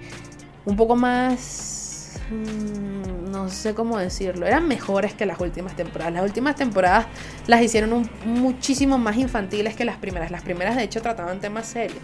un 0.64 0.76
poco 0.76 0.96
más... 0.96 2.12
Mm, 2.30 3.01
no 3.42 3.50
sé 3.50 3.74
cómo 3.74 3.98
decirlo. 3.98 4.46
Eran 4.46 4.68
mejores 4.68 5.14
que 5.14 5.26
las 5.26 5.40
últimas 5.40 5.76
temporadas. 5.76 6.12
Las 6.12 6.24
últimas 6.24 6.56
temporadas 6.56 7.06
las 7.46 7.62
hicieron 7.62 8.08
muchísimo 8.24 8.98
más 8.98 9.16
infantiles 9.16 9.74
que 9.74 9.84
las 9.84 9.96
primeras. 9.96 10.30
Las 10.30 10.42
primeras 10.42 10.76
de 10.76 10.84
hecho 10.84 11.02
trataban 11.02 11.40
temas 11.40 11.66
serios. 11.66 12.02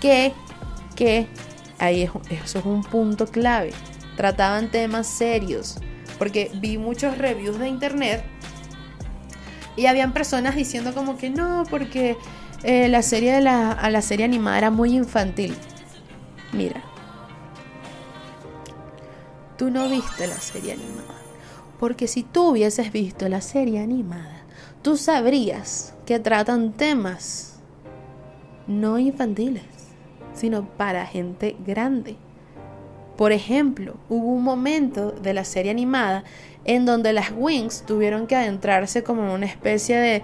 Que, 0.00 0.32
que, 0.94 1.26
ahí 1.78 2.08
eso 2.30 2.58
es 2.58 2.64
un 2.64 2.82
punto 2.82 3.26
clave 3.26 3.72
trataban 4.16 4.70
temas 4.70 5.06
serios. 5.06 5.78
Porque 6.18 6.50
vi 6.54 6.78
muchos 6.78 7.18
reviews 7.18 7.58
de 7.58 7.68
internet 7.68 8.24
y 9.76 9.86
habían 9.86 10.14
personas 10.14 10.56
diciendo 10.56 10.94
como 10.94 11.18
que 11.18 11.28
no, 11.28 11.64
porque 11.68 12.16
eh, 12.62 12.88
la 12.88 13.02
serie 13.02 13.32
de 13.32 13.42
la, 13.42 13.78
la 13.90 14.02
serie 14.02 14.24
animada 14.24 14.58
era 14.58 14.70
muy 14.70 14.94
infantil. 14.96 15.54
Mira, 16.52 16.82
tú 19.56 19.70
no 19.70 19.88
viste 19.88 20.26
la 20.26 20.38
serie 20.38 20.72
animada. 20.72 21.20
Porque 21.78 22.06
si 22.06 22.22
tú 22.22 22.50
hubieses 22.50 22.92
visto 22.92 23.28
la 23.28 23.40
serie 23.40 23.80
animada, 23.80 24.42
tú 24.82 24.96
sabrías 24.96 25.94
que 26.06 26.18
tratan 26.18 26.72
temas 26.72 27.58
no 28.66 28.98
infantiles, 28.98 29.64
sino 30.34 30.68
para 30.68 31.06
gente 31.06 31.56
grande. 31.66 32.16
Por 33.16 33.32
ejemplo, 33.32 33.94
hubo 34.08 34.28
un 34.28 34.42
momento 34.42 35.10
de 35.10 35.34
la 35.34 35.44
serie 35.44 35.70
animada 35.70 36.24
en 36.64 36.84
donde 36.84 37.12
las 37.12 37.32
Wings 37.34 37.84
tuvieron 37.86 38.26
que 38.26 38.36
adentrarse 38.36 39.02
como 39.02 39.22
en 39.22 39.30
una 39.30 39.46
especie 39.46 39.96
de, 39.96 40.22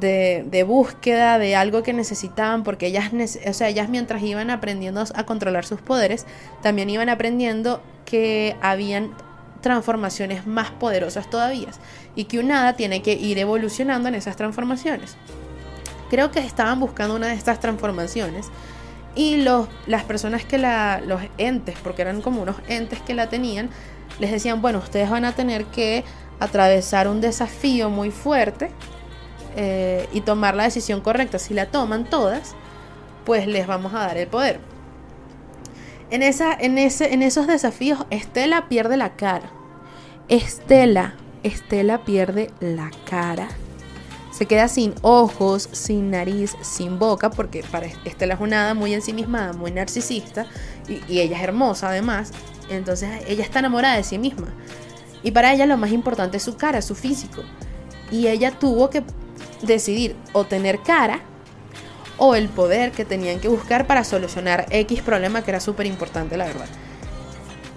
de, 0.00 0.64
búsqueda 0.66 1.38
de 1.38 1.56
algo 1.56 1.82
que 1.82 1.92
necesitaban, 1.92 2.62
porque 2.62 2.86
ellas, 2.86 3.10
o 3.46 3.52
sea, 3.52 3.68
ellas 3.68 3.88
mientras 3.88 4.22
iban 4.22 4.50
aprendiendo 4.50 5.04
a 5.14 5.24
controlar 5.24 5.64
sus 5.64 5.80
poderes, 5.80 6.26
también 6.62 6.90
iban 6.90 7.08
aprendiendo 7.08 7.82
que 8.04 8.56
habían 8.60 9.10
transformaciones 9.60 10.46
más 10.46 10.70
poderosas 10.70 11.28
todavía 11.28 11.68
y 12.14 12.24
que 12.24 12.38
un 12.38 12.52
hada 12.52 12.74
tiene 12.74 13.02
que 13.02 13.14
ir 13.14 13.38
evolucionando 13.38 14.08
en 14.08 14.14
esas 14.14 14.36
transformaciones. 14.36 15.16
Creo 16.08 16.30
que 16.30 16.38
estaban 16.38 16.78
buscando 16.78 17.16
una 17.16 17.28
de 17.28 17.34
estas 17.34 17.58
transformaciones 17.58 18.48
y 19.16 19.38
los, 19.38 19.66
las 19.86 20.04
personas 20.04 20.44
que 20.44 20.58
la, 20.58 21.00
los 21.04 21.20
entes, 21.38 21.76
porque 21.82 22.02
eran 22.02 22.20
como 22.20 22.42
unos 22.42 22.56
entes 22.68 23.00
que 23.00 23.14
la 23.14 23.28
tenían, 23.28 23.70
les 24.20 24.30
decían, 24.30 24.62
bueno, 24.62 24.78
ustedes 24.78 25.10
van 25.10 25.24
a 25.24 25.32
tener 25.32 25.64
que 25.64 26.04
atravesar 26.38 27.08
un 27.08 27.20
desafío 27.20 27.90
muy 27.90 28.10
fuerte 28.10 28.70
eh, 29.56 30.08
y 30.12 30.20
tomar 30.20 30.54
la 30.54 30.64
decisión 30.64 31.00
correcta. 31.00 31.38
Si 31.38 31.54
la 31.54 31.66
toman 31.66 32.08
todas, 32.08 32.54
pues 33.24 33.46
les 33.46 33.66
vamos 33.66 33.94
a 33.94 34.00
dar 34.00 34.16
el 34.16 34.28
poder. 34.28 34.60
En, 36.10 36.22
esa, 36.22 36.54
en, 36.54 36.78
ese, 36.78 37.12
en 37.12 37.22
esos 37.22 37.46
desafíos, 37.46 38.06
Estela 38.10 38.68
pierde 38.68 38.96
la 38.96 39.16
cara. 39.16 39.50
Estela, 40.28 41.14
Estela 41.42 42.04
pierde 42.04 42.50
la 42.60 42.90
cara 43.08 43.48
se 44.36 44.44
queda 44.44 44.68
sin 44.68 44.92
ojos, 45.00 45.66
sin 45.72 46.10
nariz, 46.10 46.56
sin 46.60 46.98
boca, 46.98 47.30
porque 47.30 47.64
para 47.70 47.86
Estela 47.86 48.34
es 48.34 48.40
una 48.40 48.64
hada 48.64 48.74
muy 48.74 48.92
ensimismada, 48.92 49.54
muy 49.54 49.70
narcisista, 49.70 50.44
y, 50.86 51.20
ella 51.20 51.38
es 51.38 51.42
hermosa 51.42 51.88
además, 51.88 52.32
entonces 52.68 53.08
ella 53.28 53.42
está 53.42 53.60
enamorada 53.60 53.96
de 53.96 54.04
sí 54.04 54.18
misma. 54.18 54.48
Y 55.22 55.30
para 55.30 55.54
ella 55.54 55.64
lo 55.64 55.78
más 55.78 55.90
importante 55.90 56.36
es 56.36 56.42
su 56.42 56.58
cara, 56.58 56.82
su 56.82 56.94
físico. 56.94 57.42
Y 58.10 58.26
ella 58.26 58.50
tuvo 58.50 58.90
que 58.90 59.02
decidir 59.62 60.16
o 60.32 60.44
tener 60.44 60.80
cara 60.82 61.20
o 62.18 62.34
el 62.34 62.48
poder 62.48 62.92
que 62.92 63.04
tenían 63.04 63.40
que 63.40 63.48
buscar 63.48 63.86
para 63.86 64.04
solucionar 64.04 64.66
X 64.70 65.02
problema 65.02 65.42
que 65.42 65.50
era 65.50 65.60
súper 65.60 65.86
importante, 65.86 66.36
la 66.36 66.46
verdad. 66.46 66.68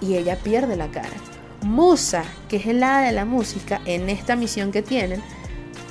Y 0.00 0.16
ella 0.16 0.36
pierde 0.36 0.76
la 0.76 0.88
cara. 0.90 1.10
Musa, 1.62 2.24
que 2.48 2.56
es 2.56 2.66
el 2.66 2.82
hada 2.82 3.02
de 3.02 3.12
la 3.12 3.26
música, 3.26 3.82
en 3.84 4.08
esta 4.08 4.34
misión 4.34 4.72
que 4.72 4.82
tienen, 4.82 5.22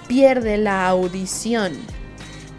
pierde 0.07 0.57
la 0.57 0.87
audición. 0.87 1.73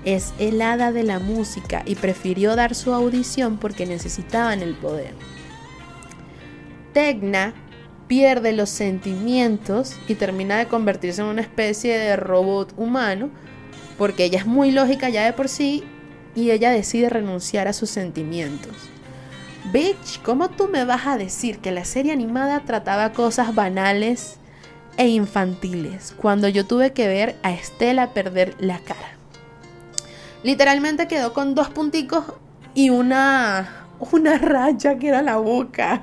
Es 0.04 0.32
el 0.38 0.62
hada 0.62 0.92
de 0.92 1.02
la 1.02 1.18
música 1.18 1.82
y 1.84 1.96
prefirió 1.96 2.54
dar 2.54 2.74
su 2.74 2.94
audición 2.94 3.58
porque 3.58 3.84
necesitaban 3.84 4.62
el 4.62 4.74
poder. 4.74 5.14
Tecna 6.92 7.52
pierde 8.10 8.52
los 8.52 8.70
sentimientos 8.70 9.94
y 10.08 10.16
termina 10.16 10.58
de 10.58 10.66
convertirse 10.66 11.20
en 11.20 11.28
una 11.28 11.42
especie 11.42 11.96
de 11.96 12.16
robot 12.16 12.74
humano 12.76 13.30
porque 13.96 14.24
ella 14.24 14.40
es 14.40 14.46
muy 14.46 14.72
lógica 14.72 15.10
ya 15.10 15.24
de 15.24 15.32
por 15.32 15.48
sí 15.48 15.84
y 16.34 16.50
ella 16.50 16.72
decide 16.72 17.08
renunciar 17.08 17.68
a 17.68 17.72
sus 17.72 17.88
sentimientos. 17.88 18.72
Bitch, 19.72 20.20
¿cómo 20.24 20.50
tú 20.50 20.66
me 20.66 20.84
vas 20.84 21.06
a 21.06 21.18
decir 21.18 21.60
que 21.60 21.70
la 21.70 21.84
serie 21.84 22.10
animada 22.12 22.64
trataba 22.64 23.12
cosas 23.12 23.54
banales 23.54 24.40
e 24.96 25.06
infantiles 25.06 26.12
cuando 26.16 26.48
yo 26.48 26.66
tuve 26.66 26.92
que 26.92 27.06
ver 27.06 27.36
a 27.44 27.52
Estela 27.52 28.12
perder 28.12 28.56
la 28.58 28.80
cara. 28.80 29.14
Literalmente 30.42 31.06
quedó 31.06 31.32
con 31.32 31.54
dos 31.54 31.70
punticos 31.70 32.24
y 32.74 32.90
una 32.90 33.86
una 34.12 34.38
raya 34.38 34.98
que 34.98 35.08
era 35.08 35.22
la 35.22 35.36
boca. 35.36 36.02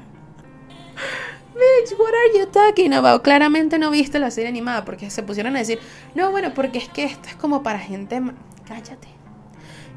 Bitch, 1.58 1.98
what 1.98 2.14
are 2.14 2.40
you 2.40 2.46
talking 2.46 2.94
about? 2.94 3.24
Claramente 3.24 3.80
no 3.80 3.90
viste 3.90 4.20
la 4.20 4.32
serie 4.32 4.50
animada 4.50 4.86
porque 4.86 5.10
se 5.10 5.24
pusieron 5.24 5.56
a 5.56 5.60
decir, 5.60 5.80
no, 6.16 6.32
bueno, 6.32 6.54
porque 6.54 6.78
es 6.78 6.90
que 6.90 7.06
esto 7.06 7.30
es 7.30 7.36
como 7.36 7.64
para 7.64 7.80
gente. 7.80 8.22
Cállate. 8.68 9.08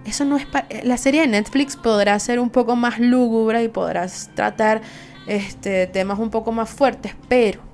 Eso 0.04 0.24
no 0.24 0.36
es 0.36 0.46
para. 0.46 0.66
La 0.82 0.96
serie 0.96 1.20
de 1.20 1.26
Netflix 1.26 1.76
podrá 1.76 2.18
ser 2.18 2.40
un 2.40 2.50
poco 2.50 2.76
más 2.76 2.98
lúgubre 2.98 3.62
y 3.62 3.68
podrás 3.68 4.30
tratar 4.34 4.80
este, 5.26 5.86
temas 5.86 6.18
un 6.18 6.30
poco 6.30 6.52
más 6.52 6.70
fuertes, 6.70 7.14
pero 7.28 7.70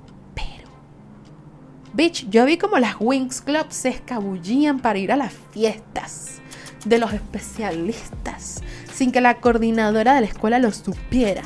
Bitch, 1.97 2.29
yo 2.29 2.45
vi 2.45 2.59
como 2.59 2.77
las 2.77 2.97
Wings 2.99 3.41
Club 3.41 3.65
se 3.69 3.89
escabullían 3.89 4.79
para 4.81 4.99
ir 4.99 5.11
a 5.11 5.15
las 5.15 5.33
fiestas 5.33 6.43
de 6.85 6.99
los 6.99 7.11
especialistas, 7.11 8.61
sin 8.93 9.11
que 9.11 9.19
la 9.19 9.39
coordinadora 9.41 10.13
de 10.13 10.21
la 10.21 10.27
escuela 10.27 10.59
lo 10.59 10.71
supiera, 10.71 11.41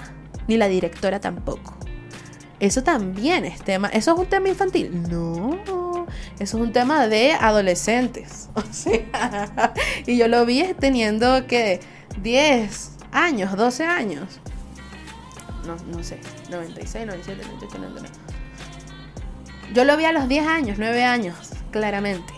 ni 0.50 0.57
la 0.57 0.67
directora 0.67 1.21
tampoco. 1.21 1.77
Eso 2.61 2.83
también 2.83 3.43
es 3.43 3.59
tema, 3.63 3.87
¿eso 3.87 4.13
es 4.13 4.19
un 4.19 4.27
tema 4.27 4.47
infantil? 4.47 5.01
No, 5.09 6.05
eso 6.35 6.57
es 6.57 6.63
un 6.63 6.71
tema 6.71 7.07
de 7.07 7.33
adolescentes. 7.33 8.49
O 8.55 8.61
sea, 8.69 9.73
y 10.05 10.15
yo 10.15 10.27
lo 10.27 10.45
vi 10.45 10.63
teniendo 10.79 11.47
que 11.47 11.79
10 12.21 12.91
años, 13.11 13.57
12 13.57 13.85
años. 13.85 14.39
No, 15.65 15.75
no 15.91 16.03
sé, 16.03 16.19
96, 16.51 17.07
97, 17.07 17.43
98, 17.47 17.77
99. 17.79 18.09
Yo 19.73 19.83
lo 19.83 19.97
vi 19.97 20.05
a 20.05 20.11
los 20.11 20.27
10 20.27 20.45
años, 20.45 20.77
9 20.77 21.03
años, 21.03 21.35
claramente. 21.71 22.33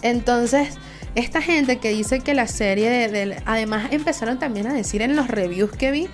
Entonces, 0.00 0.78
esta 1.16 1.42
gente 1.42 1.78
que 1.80 1.90
dice 1.90 2.20
que 2.20 2.32
la 2.32 2.46
serie 2.46 2.88
de, 3.08 3.42
además 3.44 3.88
empezaron 3.90 4.38
también 4.38 4.68
a 4.68 4.72
decir 4.72 5.02
en 5.02 5.16
los 5.16 5.28
reviews 5.28 5.72
que 5.72 5.90
vi 5.90 6.08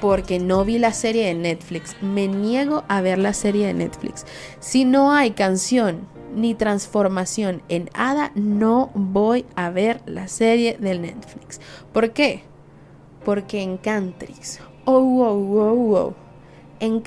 porque 0.00 0.38
no 0.38 0.64
vi 0.64 0.78
la 0.78 0.92
serie 0.92 1.26
de 1.26 1.34
Netflix. 1.34 1.96
Me 2.00 2.28
niego 2.28 2.84
a 2.88 3.00
ver 3.00 3.18
la 3.18 3.32
serie 3.32 3.66
de 3.66 3.74
Netflix. 3.74 4.26
Si 4.58 4.84
no 4.84 5.12
hay 5.12 5.32
canción 5.32 6.08
ni 6.34 6.54
transformación 6.54 7.62
en 7.68 7.90
Ada, 7.94 8.32
no 8.34 8.90
voy 8.94 9.44
a 9.56 9.70
ver 9.70 10.00
la 10.06 10.28
serie 10.28 10.76
del 10.78 11.02
Netflix. 11.02 11.60
¿Por 11.92 12.12
qué? 12.12 12.42
Porque 13.24 13.62
en 13.62 13.76
Cantrix. 13.76 14.60
Oh, 14.84 15.00
wow, 15.00 15.36
wow, 15.36 15.76
wow. 15.76 16.14
En 16.80 17.00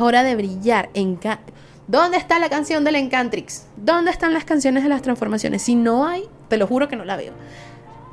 Hora 0.00 0.22
de 0.22 0.34
brillar. 0.34 0.88
¿Dónde 1.86 2.16
está 2.16 2.38
la 2.38 2.48
canción 2.48 2.84
del 2.84 2.96
Encantrix? 2.96 3.66
¿Dónde 3.76 4.10
están 4.10 4.32
las 4.32 4.44
canciones 4.44 4.82
de 4.82 4.88
las 4.88 5.02
transformaciones? 5.02 5.60
Si 5.60 5.74
no 5.74 6.06
hay, 6.06 6.24
te 6.48 6.56
lo 6.56 6.66
juro 6.66 6.88
que 6.88 6.96
no 6.96 7.04
la 7.04 7.16
veo. 7.16 7.34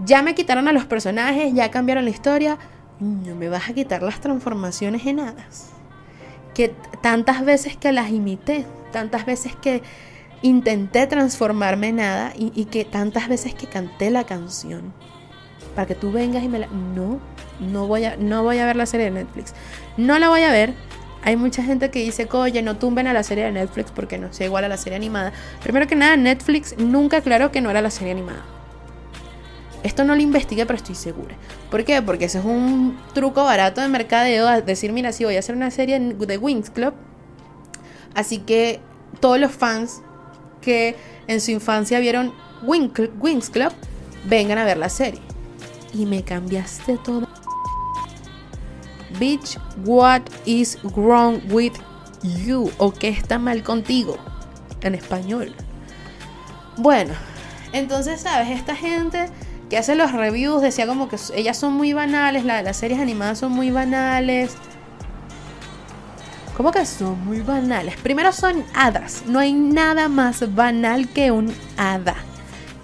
Ya 0.03 0.22
me 0.22 0.36
quitaron 0.36 0.67
a 0.67 0.74
los 0.74 0.86
personajes, 0.86 1.53
ya 1.53 1.72
cambiaron 1.72 2.03
la 2.03 2.10
historia. 2.10 2.58
No 3.00 3.36
me 3.36 3.48
vas 3.48 3.70
a 3.70 3.74
quitar 3.74 4.03
las 4.03 4.20
transformaciones 4.20 5.06
en 5.06 5.22
hadas. 5.22 5.70
Que 6.53 6.74
tantas 7.01 7.46
veces 7.46 7.77
que 7.77 7.94
las 7.94 8.10
imité, 8.10 8.65
tantas 8.91 9.25
veces 9.25 9.56
que 9.56 9.82
intenté 10.41 11.08
transformarme 11.08 11.88
en 11.88 12.01
hada 12.01 12.34
y, 12.36 12.51
y 12.53 12.65
que 12.65 12.84
tantas 12.84 13.29
veces 13.29 13.53
que 13.53 13.67
canté 13.67 14.12
la 14.12 14.25
canción. 14.25 14.94
Para 15.74 15.88
que 15.88 15.96
tú 15.96 16.12
vengas 16.12 16.44
y 16.44 16.50
me 16.50 16.60
la. 16.60 16.67
No, 16.67 17.20
no 17.60 17.88
voy 17.88 18.03
a, 18.03 18.17
no 18.17 18.44
voy 18.44 18.58
a 18.58 18.65
ver 18.65 18.75
la 18.75 18.88
serie 18.88 19.06
de 19.06 19.12
Netflix. 19.12 19.53
No 19.96 20.20
la 20.20 20.29
voy 20.29 20.41
a 20.41 20.51
ver 20.51 20.74
hay 21.24 21.36
mucha 21.36 21.63
gente 21.63 21.89
que 21.91 22.00
dice, 22.00 22.27
oye, 22.31 22.62
no 22.62 22.77
tumben 22.77 23.07
a 23.07 23.13
la 23.13 23.24
serie 23.24 23.45
de 23.45 23.51
Netflix 23.51 23.91
porque 23.91 24.17
no 24.17 24.31
sea 24.31 24.45
igual 24.45 24.63
a 24.63 24.69
la 24.69 24.77
serie 24.77 24.95
animada. 24.95 25.33
Primero 25.62 25.88
que 25.88 25.95
nada, 25.95 26.15
Netflix 26.15 26.77
nunca 26.77 27.17
aclaró 27.17 27.51
que 27.51 27.62
no 27.62 27.69
era 27.69 27.81
la 27.81 27.89
serie 27.89 28.12
animada. 28.12 28.43
Esto 29.83 30.03
no 30.03 30.15
lo 30.15 30.21
investigué, 30.21 30.65
pero 30.65 30.77
estoy 30.77 30.95
segura. 30.95 31.36
¿Por 31.69 31.83
qué? 31.86 32.01
Porque 32.01 32.25
ese 32.25 32.39
es 32.39 32.45
un 32.45 33.00
truco 33.13 33.43
barato 33.43 33.81
de 33.81 33.88
mercadeo. 33.88 34.62
Decir, 34.62 34.91
mira, 34.91 35.12
si 35.12 35.24
voy 35.24 35.36
a 35.36 35.39
hacer 35.39 35.55
una 35.55 35.71
serie 35.71 36.00
de 36.00 36.38
Wings 36.38 36.69
Club. 36.69 36.93
Así 38.15 38.39
que 38.39 38.79
todos 39.19 39.39
los 39.39 39.51
fans 39.51 40.01
que 40.62 40.95
en 41.27 41.39
su 41.41 41.51
infancia 41.51 42.00
vieron 42.00 42.33
Wings 42.63 43.50
Club, 43.50 43.71
vengan 44.25 44.57
a 44.57 44.65
ver 44.65 44.77
la 44.77 44.89
serie. 44.89 45.21
Y 45.93 46.05
me 46.05 46.24
cambiaste 46.24 46.97
todo. 46.97 47.26
Bitch, 49.19 49.57
what 49.86 50.21
is 50.45 50.77
wrong 50.95 51.41
with 51.50 51.74
you? 52.24 52.71
¿O 52.77 52.91
qué 52.91 53.09
está 53.09 53.39
mal 53.39 53.63
contigo? 53.63 54.17
En 54.81 54.95
español. 54.95 55.53
Bueno, 56.77 57.13
entonces, 57.74 58.21
¿sabes? 58.21 58.50
Esta 58.50 58.75
gente 58.75 59.29
que 59.69 59.77
hace 59.77 59.95
los 59.95 60.12
reviews 60.12 60.62
decía 60.62 60.88
como 60.88 61.09
que 61.09 61.17
ellas 61.36 61.57
son 61.57 61.74
muy 61.74 61.93
banales, 61.93 62.45
la, 62.45 62.62
las 62.62 62.77
series 62.77 63.00
animadas 63.00 63.39
son 63.39 63.51
muy 63.51 63.71
banales. 63.71 64.55
¿Cómo 66.55 66.71
que 66.71 66.86
son 66.86 67.24
muy 67.25 67.41
banales? 67.41 67.95
Primero 67.97 68.31
son 68.31 68.63
hadas. 68.74 69.24
No 69.27 69.39
hay 69.39 69.53
nada 69.53 70.07
más 70.07 70.55
banal 70.55 71.07
que 71.09 71.31
un 71.31 71.53
hada. 71.77 72.15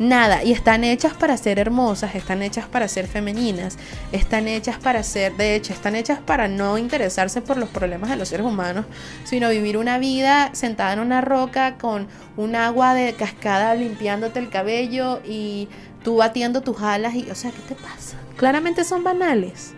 Nada. 0.04 0.44
Y 0.44 0.52
están 0.52 0.84
hechas 0.84 1.14
para 1.14 1.38
ser 1.38 1.60
hermosas, 1.60 2.14
están 2.14 2.44
hechas 2.44 2.66
para 2.66 2.90
ser 2.90 3.08
femeninas, 3.08 3.78
están 4.12 4.50
hechas 4.50 4.78
para 4.78 5.02
ser, 5.02 5.38
de 5.38 5.56
hecho, 5.56 5.72
están 5.72 5.96
hechas 5.96 6.20
para 6.20 6.50
no 6.50 6.78
interesarse 6.78 7.42
por 7.42 7.56
los 7.56 7.70
problemas 7.70 8.10
de 8.10 8.18
los 8.18 8.28
seres 8.28 8.46
humanos, 8.46 8.86
sino 9.24 9.50
vivir 9.50 9.78
una 9.78 10.00
vida 10.00 10.50
sentada 10.52 10.92
en 10.92 11.00
una 11.00 11.22
roca 11.22 11.78
con 11.78 12.10
un 12.36 12.54
agua 12.58 12.94
de 12.94 13.14
cascada 13.14 13.76
limpiándote 13.76 14.40
el 14.40 14.50
cabello 14.50 15.22
y 15.24 15.70
tú 16.04 16.18
batiendo 16.18 16.60
tus 16.60 16.82
alas 16.82 17.16
y, 17.16 17.32
o 17.32 17.36
sea, 17.36 17.52
¿qué 17.52 17.74
te 17.74 17.82
pasa? 17.82 18.18
Claramente 18.36 18.84
son 18.84 19.06
banales. 19.06 19.74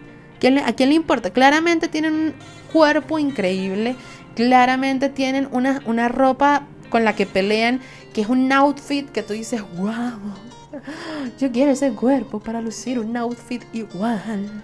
¿A 0.66 0.74
quién 0.74 0.90
le 0.90 0.96
importa? 0.96 1.30
Claramente 1.30 1.88
tienen 1.88 2.14
un 2.14 2.34
cuerpo 2.74 3.20
increíble, 3.20 3.96
claramente 4.36 5.10
tienen 5.10 5.48
una, 5.52 5.84
una 5.86 6.08
ropa 6.08 6.64
con 6.90 7.04
la 7.04 7.16
que 7.16 7.26
pelean, 7.26 7.82
que 8.16 8.22
es 8.22 8.30
un 8.30 8.50
outfit 8.54 9.12
que 9.12 9.24
tú 9.24 9.34
dices, 9.34 9.62
wow, 9.76 10.14
yo 11.38 11.52
quiero 11.52 11.72
ese 11.72 11.92
cuerpo 11.92 12.40
para 12.40 12.62
lucir 12.62 12.98
un 12.98 13.18
outfit 13.18 13.62
igual. 13.74 14.64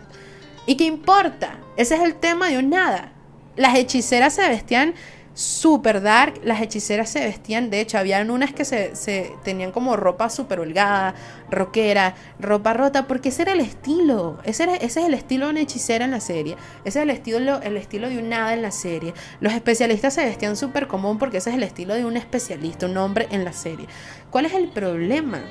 ¿Y 0.65 0.77
qué 0.77 0.85
importa? 0.85 1.57
Ese 1.75 1.95
es 1.95 2.01
el 2.01 2.15
tema 2.15 2.47
de 2.47 2.59
un 2.59 2.69
nada. 2.69 3.11
Las 3.57 3.77
hechiceras 3.77 4.35
se 4.35 4.47
vestían 4.47 4.93
super 5.33 6.01
dark. 6.01 6.41
Las 6.43 6.61
hechiceras 6.61 7.09
se 7.09 7.21
vestían, 7.21 7.69
de 7.69 7.81
hecho, 7.81 7.97
habían 7.97 8.31
unas 8.31 8.53
que 8.53 8.65
se, 8.65 9.33
tenían 9.43 9.71
como 9.71 9.95
ropa 9.95 10.29
super 10.29 10.59
holgada, 10.59 11.15
rockera, 11.49 12.15
ropa 12.39 12.73
rota, 12.73 13.07
porque 13.07 13.29
ese 13.29 13.43
era 13.43 13.53
el 13.53 13.61
estilo. 13.61 14.39
Ese, 14.43 14.67
es 14.83 14.97
el 14.97 15.13
estilo 15.13 15.45
de 15.45 15.51
una 15.51 15.61
hechicera 15.61 16.05
en 16.05 16.11
la 16.11 16.19
serie. 16.19 16.57
Ese 16.85 16.99
es 16.99 17.03
el 17.03 17.09
estilo, 17.09 17.61
el 17.61 17.77
estilo 17.77 18.09
de 18.09 18.17
un 18.17 18.29
nada 18.29 18.53
en 18.53 18.61
la 18.61 18.71
serie. 18.71 19.13
Los 19.39 19.53
especialistas 19.53 20.13
se 20.13 20.25
vestían 20.25 20.55
súper 20.55 20.87
común 20.87 21.17
porque 21.17 21.37
ese 21.37 21.49
es 21.49 21.55
el 21.55 21.63
estilo 21.63 21.93
de 21.93 22.05
un 22.05 22.17
especialista, 22.17 22.85
un 22.85 22.97
hombre 22.97 23.27
en 23.31 23.43
la 23.43 23.53
serie. 23.53 23.87
¿Cuál 24.29 24.45
es 24.45 24.53
el 24.53 24.69
problema? 24.69 25.41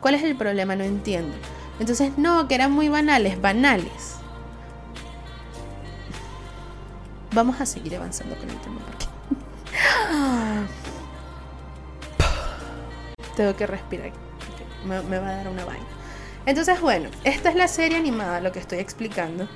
¿Cuál 0.00 0.14
es 0.14 0.22
el 0.22 0.36
problema? 0.36 0.76
No 0.76 0.84
entiendo. 0.84 1.36
Entonces, 1.78 2.12
no, 2.18 2.46
que 2.48 2.54
eran 2.54 2.72
muy 2.72 2.88
banales, 2.88 3.40
banales. 3.40 4.19
Vamos 7.32 7.60
a 7.60 7.66
seguir 7.66 7.96
avanzando 7.96 8.36
con 8.36 8.50
el 8.50 8.60
tema 8.60 8.80
porque 8.86 9.06
tengo 13.36 13.56
que 13.56 13.66
respirar. 13.66 14.12
Me, 14.84 15.00
me, 15.02 15.18
va 15.18 15.28
a 15.28 15.36
dar 15.36 15.48
una 15.48 15.64
vaina. 15.64 15.86
Entonces, 16.46 16.80
bueno, 16.80 17.08
esta 17.24 17.50
es 17.50 17.54
la 17.54 17.68
serie 17.68 17.98
animada, 17.98 18.40
lo 18.40 18.50
que 18.50 18.58
estoy 18.58 18.78
explicando. 18.78 19.48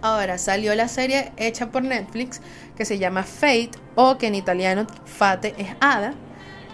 Ahora 0.00 0.38
salió 0.38 0.74
la 0.74 0.88
serie 0.88 1.32
hecha 1.36 1.70
por 1.70 1.82
Netflix 1.82 2.40
que 2.76 2.84
se 2.84 2.98
llama 2.98 3.22
Fate 3.22 3.70
o 3.94 4.18
que 4.18 4.26
en 4.28 4.34
italiano 4.34 4.86
Fate 5.04 5.54
es 5.58 5.68
Hada. 5.80 6.14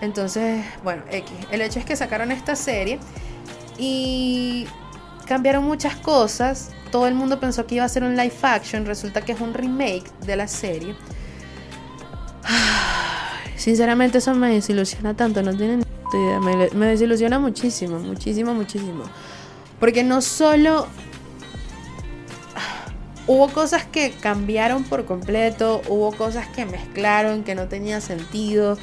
Entonces, 0.00 0.64
bueno, 0.83 1.03
X. 1.11 1.31
El 1.50 1.61
hecho 1.61 1.79
es 1.79 1.85
que 1.85 1.96
sacaron 1.96 2.33
esta 2.33 2.57
serie 2.57 2.98
y 3.79 4.66
cambiaron 5.26 5.64
muchas 5.64 5.96
cosas 5.96 6.70
todo 6.90 7.07
el 7.07 7.14
mundo 7.14 7.40
pensó 7.40 7.66
que 7.66 7.76
iba 7.76 7.85
a 7.85 7.88
ser 7.88 8.05
un 8.05 8.16
live 8.16 8.35
action, 8.42 8.87
resulta 8.87 9.22
que 9.22 9.33
es 9.33 9.40
un 9.40 9.55
remake 9.55 10.11
de 10.26 10.37
la 10.37 10.48
serie. 10.48 10.94
Sinceramente 13.57 14.18
eso 14.18 14.35
me 14.35 14.50
desilusiona 14.50 15.14
tanto, 15.14 15.42
no 15.42 15.55
tienen 15.55 15.85
idea, 16.14 16.40
me, 16.40 16.87
desilusiona 16.87 17.38
muchísimo, 17.38 17.98
muchísimo, 17.98 18.55
muchísimo. 18.55 19.05
Porque 19.79 20.03
no 20.03 20.22
solo 20.22 20.87
hubo 23.26 23.48
cosas 23.48 23.85
que 23.85 24.12
cambiaron 24.12 24.85
por 24.85 25.05
completo, 25.05 25.83
hubo 25.88 26.12
cosas 26.12 26.48
que 26.48 26.64
mezclaron, 26.64 27.44
que 27.44 27.55
no 27.55 27.68
tenía 27.68 28.00
sentido. 28.00 28.79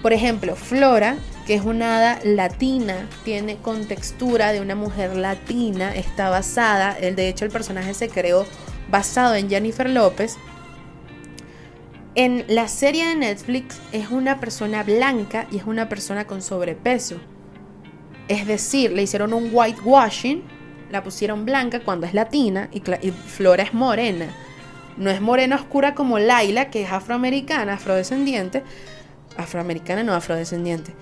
Por 0.00 0.12
ejemplo, 0.12 0.56
Flora, 0.56 1.16
que 1.46 1.54
es 1.54 1.62
una 1.64 1.96
hada 1.96 2.18
latina, 2.24 3.08
tiene 3.24 3.56
contextura 3.56 4.52
de 4.52 4.60
una 4.60 4.74
mujer 4.74 5.16
latina, 5.16 5.94
está 5.94 6.30
basada, 6.30 6.96
el, 6.98 7.16
de 7.16 7.28
hecho 7.28 7.44
el 7.44 7.50
personaje 7.50 7.94
se 7.94 8.08
creó 8.08 8.46
basado 8.90 9.34
en 9.34 9.48
Jennifer 9.48 9.88
López. 9.88 10.36
En 12.14 12.44
la 12.48 12.68
serie 12.68 13.08
de 13.08 13.16
Netflix 13.16 13.80
es 13.92 14.10
una 14.10 14.38
persona 14.38 14.82
blanca 14.82 15.46
y 15.50 15.56
es 15.56 15.64
una 15.64 15.88
persona 15.88 16.26
con 16.26 16.42
sobrepeso. 16.42 17.16
Es 18.28 18.46
decir, 18.46 18.92
le 18.92 19.02
hicieron 19.02 19.32
un 19.32 19.50
whitewashing, 19.52 20.42
la 20.90 21.02
pusieron 21.02 21.44
blanca 21.44 21.80
cuando 21.80 22.06
es 22.06 22.14
latina 22.14 22.68
y, 22.70 22.82
y 23.00 23.10
Flora 23.10 23.62
es 23.62 23.74
morena. 23.74 24.26
No 24.98 25.10
es 25.10 25.22
morena 25.22 25.56
oscura 25.56 25.94
como 25.94 26.18
Laila, 26.18 26.68
que 26.68 26.82
es 26.82 26.92
afroamericana, 26.92 27.74
afrodescendiente. 27.74 28.62
Afroamericana, 29.38 30.02
no 30.04 30.12
afrodescendiente 30.12 30.92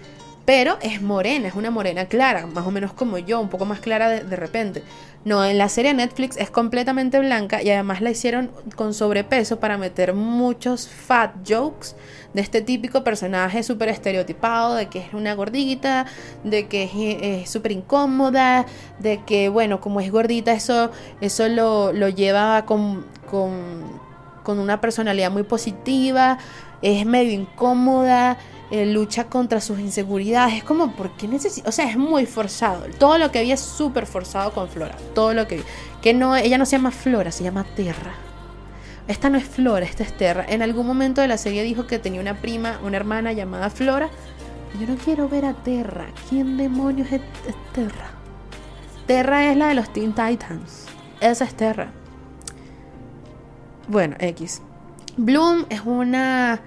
pero 0.50 0.78
es 0.82 1.00
morena, 1.00 1.46
es 1.46 1.54
una 1.54 1.70
morena 1.70 2.06
clara, 2.06 2.44
más 2.44 2.66
o 2.66 2.72
menos 2.72 2.92
como 2.92 3.18
yo, 3.18 3.40
un 3.40 3.48
poco 3.48 3.66
más 3.66 3.78
clara 3.78 4.08
de, 4.08 4.34
repente. 4.34 4.82
No, 5.24 5.44
en 5.44 5.58
la 5.58 5.68
serie 5.68 5.94
Netflix 5.94 6.36
es 6.36 6.50
completamente 6.50 7.20
blanca 7.20 7.62
y 7.62 7.70
además 7.70 8.00
la 8.00 8.10
hicieron 8.10 8.50
con 8.74 8.92
sobrepeso 8.92 9.60
para 9.60 9.78
meter 9.78 10.12
muchos 10.12 10.88
fat 10.88 11.36
jokes 11.48 11.94
de 12.34 12.40
este 12.40 12.62
típico 12.62 13.04
personaje 13.04 13.62
súper 13.62 13.90
estereotipado, 13.90 14.74
de 14.74 14.88
que 14.88 14.98
es 14.98 15.14
una 15.14 15.34
gordita, 15.34 16.06
de 16.42 16.66
que 16.66 17.42
es 17.42 17.48
súper 17.48 17.70
incómoda, 17.70 18.66
de 18.98 19.22
que, 19.24 19.48
bueno, 19.50 19.80
como 19.80 20.00
es 20.00 20.10
gordita, 20.10 20.50
eso, 20.50 20.90
eso 21.20 21.48
lo, 21.48 21.92
lo 21.92 22.08
lleva 22.08 22.66
con, 22.66 23.06
con, 23.30 24.00
con 24.42 24.58
una 24.58 24.80
personalidad 24.80 25.30
muy 25.30 25.44
positiva, 25.44 26.38
es 26.82 27.06
medio 27.06 27.30
incómoda 27.30 28.36
eh, 28.70 28.86
lucha 28.86 29.24
contra 29.24 29.60
sus 29.60 29.80
inseguridades. 29.80 30.54
Es 30.54 30.64
como, 30.64 30.92
¿por 30.92 31.10
qué 31.16 31.26
necesita? 31.26 31.68
O 31.68 31.72
sea, 31.72 31.90
es 31.90 31.96
muy 31.96 32.26
forzado. 32.26 32.84
Todo 32.98 33.18
lo 33.18 33.32
que 33.32 33.42
vi 33.42 33.52
es 33.52 33.60
súper 33.60 34.06
forzado 34.06 34.52
con 34.52 34.68
Flora. 34.68 34.96
Todo 35.14 35.34
lo 35.34 35.48
que 35.48 35.56
vi. 35.56 35.62
Que 36.00 36.14
no, 36.14 36.36
ella 36.36 36.56
no 36.56 36.66
se 36.66 36.76
llama 36.76 36.90
Flora, 36.90 37.32
se 37.32 37.42
llama 37.44 37.64
Terra. 37.74 38.14
Esta 39.08 39.28
no 39.28 39.38
es 39.38 39.44
Flora, 39.44 39.84
esta 39.84 40.04
es 40.04 40.16
Terra. 40.16 40.46
En 40.48 40.62
algún 40.62 40.86
momento 40.86 41.20
de 41.20 41.26
la 41.26 41.36
serie 41.36 41.64
dijo 41.64 41.86
que 41.86 41.98
tenía 41.98 42.20
una 42.20 42.40
prima, 42.40 42.78
una 42.84 42.96
hermana 42.96 43.32
llamada 43.32 43.70
Flora. 43.70 44.08
yo 44.78 44.86
no 44.86 44.96
quiero 44.96 45.28
ver 45.28 45.46
a 45.46 45.54
Terra. 45.54 46.06
¿Quién 46.28 46.56
demonios 46.56 47.10
es, 47.10 47.20
es 47.48 47.72
Terra? 47.72 48.10
Terra 49.06 49.50
es 49.50 49.56
la 49.56 49.68
de 49.68 49.74
los 49.74 49.92
Teen 49.92 50.14
Titans. 50.14 50.86
Esa 51.20 51.44
es 51.44 51.54
Terra. 51.54 51.90
Bueno, 53.88 54.14
X. 54.20 54.62
Bloom 55.16 55.66
es 55.68 55.80
una 55.84 56.60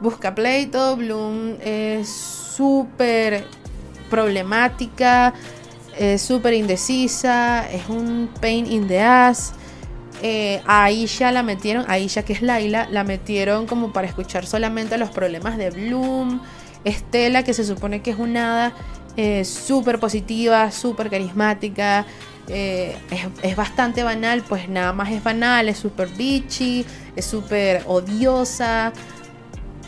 busca 0.00 0.34
pleito, 0.34 0.96
Bloom 0.96 1.56
es 1.62 2.08
súper 2.08 3.44
problemática, 4.08 5.34
es 5.98 6.22
súper 6.22 6.54
indecisa, 6.54 7.70
es 7.70 7.88
un 7.88 8.28
pain 8.40 8.66
in 8.66 8.88
the 8.88 9.00
ass. 9.00 9.52
Eh, 10.22 10.60
a 10.66 10.84
Aisha 10.84 11.32
la 11.32 11.42
metieron, 11.42 11.86
Aisha 11.88 12.24
que 12.24 12.34
es 12.34 12.42
Laila, 12.42 12.88
la 12.90 13.04
metieron 13.04 13.66
como 13.66 13.92
para 13.92 14.06
escuchar 14.06 14.46
solamente 14.46 14.98
los 14.98 15.10
problemas 15.10 15.56
de 15.56 15.70
Bloom. 15.70 16.40
Estela, 16.84 17.42
que 17.42 17.52
se 17.52 17.64
supone 17.64 18.00
que 18.00 18.10
es 18.10 18.18
una 18.18 18.52
hada 18.52 18.74
eh, 19.16 19.44
súper 19.44 20.00
positiva, 20.00 20.70
súper 20.70 21.10
carismática, 21.10 22.06
eh, 22.48 22.96
es, 23.10 23.20
es, 23.42 23.56
bastante 23.56 24.02
banal, 24.02 24.42
pues 24.48 24.68
nada 24.68 24.92
más 24.92 25.10
es 25.10 25.22
banal, 25.22 25.68
es 25.68 25.78
súper 25.78 26.08
bitchy, 26.08 26.86
es 27.16 27.26
súper 27.26 27.82
odiosa, 27.86 28.92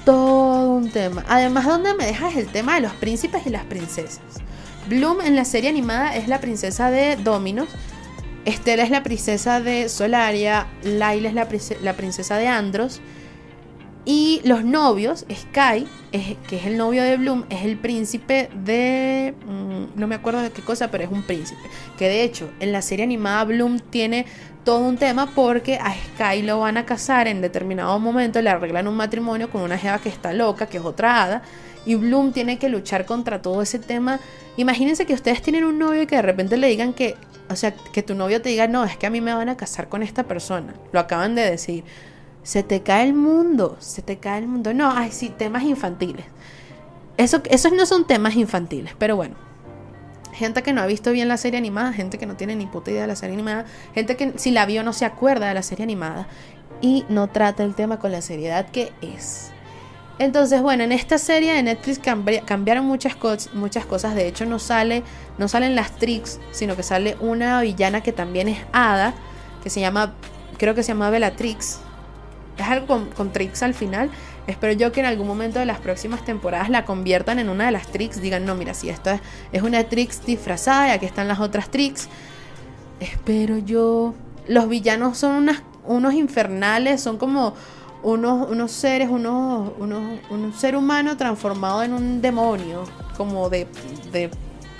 todo 0.04 0.70
un 0.70 0.90
tema. 0.90 1.24
Además, 1.28 1.66
¿dónde 1.66 1.94
me 1.94 2.06
dejas 2.06 2.36
el 2.36 2.48
tema 2.48 2.76
de 2.76 2.82
los 2.82 2.92
príncipes 2.94 3.46
y 3.46 3.50
las 3.50 3.64
princesas? 3.64 4.20
Bloom 4.88 5.20
en 5.20 5.36
la 5.36 5.44
serie 5.44 5.70
animada 5.70 6.16
es 6.16 6.28
la 6.28 6.40
princesa 6.40 6.90
de 6.90 7.16
Dominos. 7.16 7.68
Estela 8.44 8.82
es 8.82 8.90
la 8.90 9.04
princesa 9.04 9.60
de 9.60 9.88
Solaria, 9.88 10.66
Laila 10.82 11.28
es 11.28 11.80
la, 11.80 11.94
princesa 11.94 12.36
de 12.36 12.48
Andros. 12.48 13.00
Y 14.04 14.40
los 14.44 14.64
novios, 14.64 15.24
Sky, 15.32 15.86
que 16.48 16.56
es 16.56 16.66
el 16.66 16.76
novio 16.76 17.04
de 17.04 17.16
Bloom, 17.16 17.44
es 17.50 17.64
el 17.64 17.78
príncipe 17.78 18.50
de... 18.64 19.34
Mm, 19.46 19.98
no 19.98 20.08
me 20.08 20.16
acuerdo 20.16 20.42
de 20.42 20.50
qué 20.50 20.60
cosa, 20.60 20.90
pero 20.90 21.04
es 21.04 21.10
un 21.10 21.22
príncipe. 21.22 21.60
Que 21.96 22.08
de 22.08 22.24
hecho, 22.24 22.50
en 22.58 22.72
la 22.72 22.82
serie 22.82 23.04
animada 23.04 23.44
Bloom 23.44 23.78
tiene 23.78 24.26
todo 24.64 24.80
un 24.80 24.96
tema 24.96 25.30
porque 25.34 25.76
a 25.76 25.94
Sky 25.94 26.42
lo 26.42 26.60
van 26.60 26.76
a 26.76 26.86
casar 26.86 27.28
en 27.28 27.40
determinado 27.40 27.98
momento, 27.98 28.40
le 28.40 28.50
arreglan 28.50 28.88
un 28.88 28.96
matrimonio 28.96 29.50
con 29.50 29.62
una 29.62 29.78
jeva 29.78 29.98
que 29.98 30.08
está 30.08 30.32
loca, 30.32 30.66
que 30.66 30.78
es 30.78 30.84
otra 30.84 31.22
hada. 31.22 31.42
Y 31.84 31.96
Bloom 31.96 32.32
tiene 32.32 32.58
que 32.58 32.68
luchar 32.68 33.06
contra 33.06 33.42
todo 33.42 33.60
ese 33.60 33.78
tema. 33.78 34.20
Imagínense 34.56 35.04
que 35.04 35.14
ustedes 35.14 35.42
tienen 35.42 35.64
un 35.64 35.78
novio 35.78 36.02
y 36.02 36.06
que 36.06 36.16
de 36.16 36.22
repente 36.22 36.56
le 36.56 36.68
digan 36.68 36.92
que... 36.92 37.16
O 37.50 37.56
sea, 37.56 37.74
que 37.74 38.02
tu 38.02 38.14
novio 38.14 38.40
te 38.40 38.48
diga, 38.48 38.68
no, 38.68 38.84
es 38.84 38.96
que 38.96 39.06
a 39.06 39.10
mí 39.10 39.20
me 39.20 39.34
van 39.34 39.48
a 39.48 39.56
casar 39.56 39.88
con 39.88 40.02
esta 40.02 40.22
persona. 40.22 40.74
Lo 40.92 41.00
acaban 41.00 41.34
de 41.34 41.42
decir 41.42 41.84
se 42.42 42.62
te 42.62 42.82
cae 42.82 43.04
el 43.04 43.14
mundo, 43.14 43.76
se 43.80 44.02
te 44.02 44.18
cae 44.18 44.40
el 44.40 44.48
mundo. 44.48 44.74
No, 44.74 44.90
ay, 44.90 45.12
sí, 45.12 45.28
temas 45.30 45.62
infantiles. 45.62 46.26
Eso, 47.16 47.42
esos 47.50 47.72
no 47.72 47.86
son 47.86 48.06
temas 48.06 48.36
infantiles, 48.36 48.94
pero 48.98 49.16
bueno. 49.16 49.34
Gente 50.32 50.62
que 50.62 50.72
no 50.72 50.80
ha 50.80 50.86
visto 50.86 51.12
bien 51.12 51.28
la 51.28 51.36
serie 51.36 51.58
animada, 51.58 51.92
gente 51.92 52.18
que 52.18 52.26
no 52.26 52.36
tiene 52.36 52.56
ni 52.56 52.66
puta 52.66 52.90
idea 52.90 53.02
de 53.02 53.08
la 53.08 53.16
serie 53.16 53.34
animada, 53.34 53.66
gente 53.94 54.16
que 54.16 54.32
si 54.36 54.50
la 54.50 54.66
vio 54.66 54.82
no 54.82 54.92
se 54.92 55.04
acuerda 55.04 55.48
de 55.48 55.54
la 55.54 55.62
serie 55.62 55.82
animada 55.82 56.26
y 56.80 57.04
no 57.08 57.28
trata 57.28 57.64
el 57.64 57.74
tema 57.74 57.98
con 57.98 58.12
la 58.12 58.22
seriedad 58.22 58.68
que 58.70 58.92
es. 59.02 59.50
Entonces, 60.18 60.62
bueno, 60.62 60.84
en 60.84 60.92
esta 60.92 61.18
serie 61.18 61.52
de 61.52 61.62
Netflix 61.62 61.98
cambiaron 62.44 62.84
muchas, 62.84 63.16
muchas 63.54 63.86
cosas. 63.86 64.14
De 64.14 64.28
hecho, 64.28 64.46
no, 64.46 64.58
sale, 64.58 65.02
no 65.38 65.48
salen 65.48 65.74
las 65.74 65.96
tricks, 65.96 66.38
sino 66.52 66.76
que 66.76 66.82
sale 66.82 67.16
una 67.20 67.60
villana 67.62 68.02
que 68.02 68.12
también 68.12 68.48
es 68.48 68.58
hada, 68.72 69.14
que 69.62 69.70
se 69.70 69.80
llama, 69.80 70.14
creo 70.58 70.74
que 70.74 70.82
se 70.82 70.88
llama 70.88 71.10
Bellatrix, 71.10 71.80
es 72.58 72.66
algo 72.66 73.08
con, 73.16 73.32
tricks 73.32 73.62
al 73.62 73.74
final. 73.74 74.10
Espero 74.46 74.72
yo 74.72 74.90
que 74.90 75.00
en 75.00 75.06
algún 75.06 75.26
momento 75.26 75.58
de 75.60 75.66
las 75.66 75.78
próximas 75.78 76.24
temporadas 76.24 76.68
la 76.68 76.84
conviertan 76.84 77.38
en 77.38 77.48
una 77.48 77.66
de 77.66 77.72
las 77.72 77.86
tricks. 77.86 78.20
Digan, 78.20 78.44
no, 78.44 78.54
mira, 78.54 78.74
si 78.74 78.88
esto 78.88 79.10
es, 79.52 79.62
una 79.62 79.84
tricks 79.84 80.24
disfrazada 80.26 80.88
y 80.88 80.90
aquí 80.90 81.06
están 81.06 81.28
las 81.28 81.40
otras 81.40 81.70
tricks. 81.70 82.08
Espero 83.00 83.58
yo. 83.58 84.14
Los 84.48 84.68
villanos 84.68 85.18
son 85.18 85.36
unas, 85.36 85.62
unos 85.84 86.14
infernales, 86.14 87.00
son 87.00 87.18
como 87.18 87.54
unos, 88.02 88.50
unos 88.50 88.72
seres, 88.72 89.08
unos, 89.08 89.72
unos, 89.78 90.18
un 90.30 90.52
ser 90.52 90.74
humano 90.74 91.16
transformado 91.16 91.84
en 91.84 91.92
un 91.92 92.20
demonio, 92.20 92.84
como 93.16 93.48
de, 93.48 93.68
de 94.10 94.28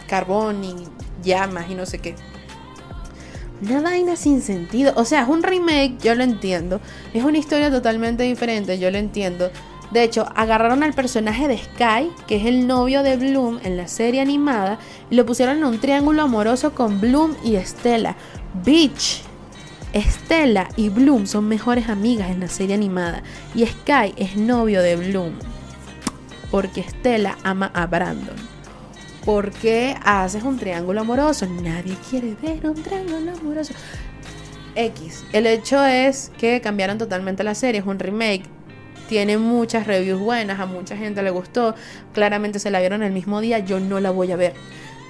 carbón 0.09 0.64
y 0.64 0.75
llamas 1.22 1.70
y 1.70 1.77
no 1.77 1.87
sé 1.87 2.01
qué. 2.01 2.16
Una 3.62 3.81
vaina 3.81 4.16
sin 4.16 4.42
sentido. 4.42 4.92
O 4.96 5.05
sea, 5.05 5.22
es 5.22 5.29
un 5.29 5.42
remake, 5.42 5.96
yo 6.03 6.16
lo 6.16 6.25
entiendo. 6.25 6.81
Es 7.14 7.22
una 7.22 7.38
historia 7.38 7.70
totalmente 7.70 8.25
diferente, 8.25 8.79
yo 8.79 8.90
lo 8.90 8.98
entiendo. 8.98 9.51
De 9.92 10.03
hecho, 10.03 10.27
agarraron 10.35 10.83
al 10.83 10.94
personaje 10.94 11.46
de 11.46 11.59
Sky, 11.59 12.11
que 12.27 12.37
es 12.37 12.46
el 12.46 12.66
novio 12.66 13.03
de 13.05 13.16
Bloom 13.16 13.61
en 13.62 13.77
la 13.77 13.87
serie 13.87 14.20
animada, 14.20 14.79
y 15.11 15.14
lo 15.14 15.25
pusieron 15.27 15.59
en 15.59 15.64
un 15.64 15.79
triángulo 15.79 16.22
amoroso 16.22 16.75
con 16.75 17.01
Bloom 17.01 17.37
y 17.44 17.55
Estela. 17.55 18.16
Bitch. 18.64 19.22
Estela 19.92 20.68
y 20.77 20.88
Bloom 20.88 21.27
son 21.27 21.46
mejores 21.46 21.88
amigas 21.88 22.31
en 22.31 22.40
la 22.40 22.48
serie 22.48 22.75
animada. 22.75 23.22
Y 23.55 23.64
Sky 23.66 24.14
es 24.16 24.37
novio 24.37 24.83
de 24.83 24.96
Bloom. 24.96 25.35
Porque 26.51 26.81
Estela 26.81 27.38
ama 27.44 27.70
a 27.75 27.87
Brandon. 27.87 28.52
¿Por 29.25 29.53
qué 29.53 29.97
haces 30.05 30.43
un 30.43 30.59
triángulo 30.59 31.03
amoroso? 31.03 31.47
Nadie 31.47 31.97
quiere 32.11 32.35
ver 32.43 32.67
un 32.67 32.83
triángulo 32.83 33.33
amoroso. 33.33 33.73
X. 34.75 35.25
El 35.33 35.47
hecho 35.47 35.85
es 35.85 36.33
que 36.39 36.61
cambiaron 36.61 36.99
totalmente 36.99 37.45
la 37.45 37.55
serie, 37.55 37.81
es 37.81 37.87
un 37.87 38.01
remake. 38.01 38.43
Tiene 39.09 39.39
muchas 39.39 39.87
reviews 39.87 40.21
buenas, 40.21 40.59
a 40.59 40.67
mucha 40.67 40.97
gente 40.97 41.23
le 41.23 41.31
gustó. 41.31 41.77
Claramente 42.13 42.59
se 42.59 42.71
la 42.73 42.81
vieron 42.81 43.05
el 43.05 43.13
mismo 43.13 43.41
día, 43.41 43.61
yo 43.61 43.79
no 43.79 44.01
la 44.01 44.11
voy 44.11 44.33
a 44.33 44.37
ver. 44.37 44.55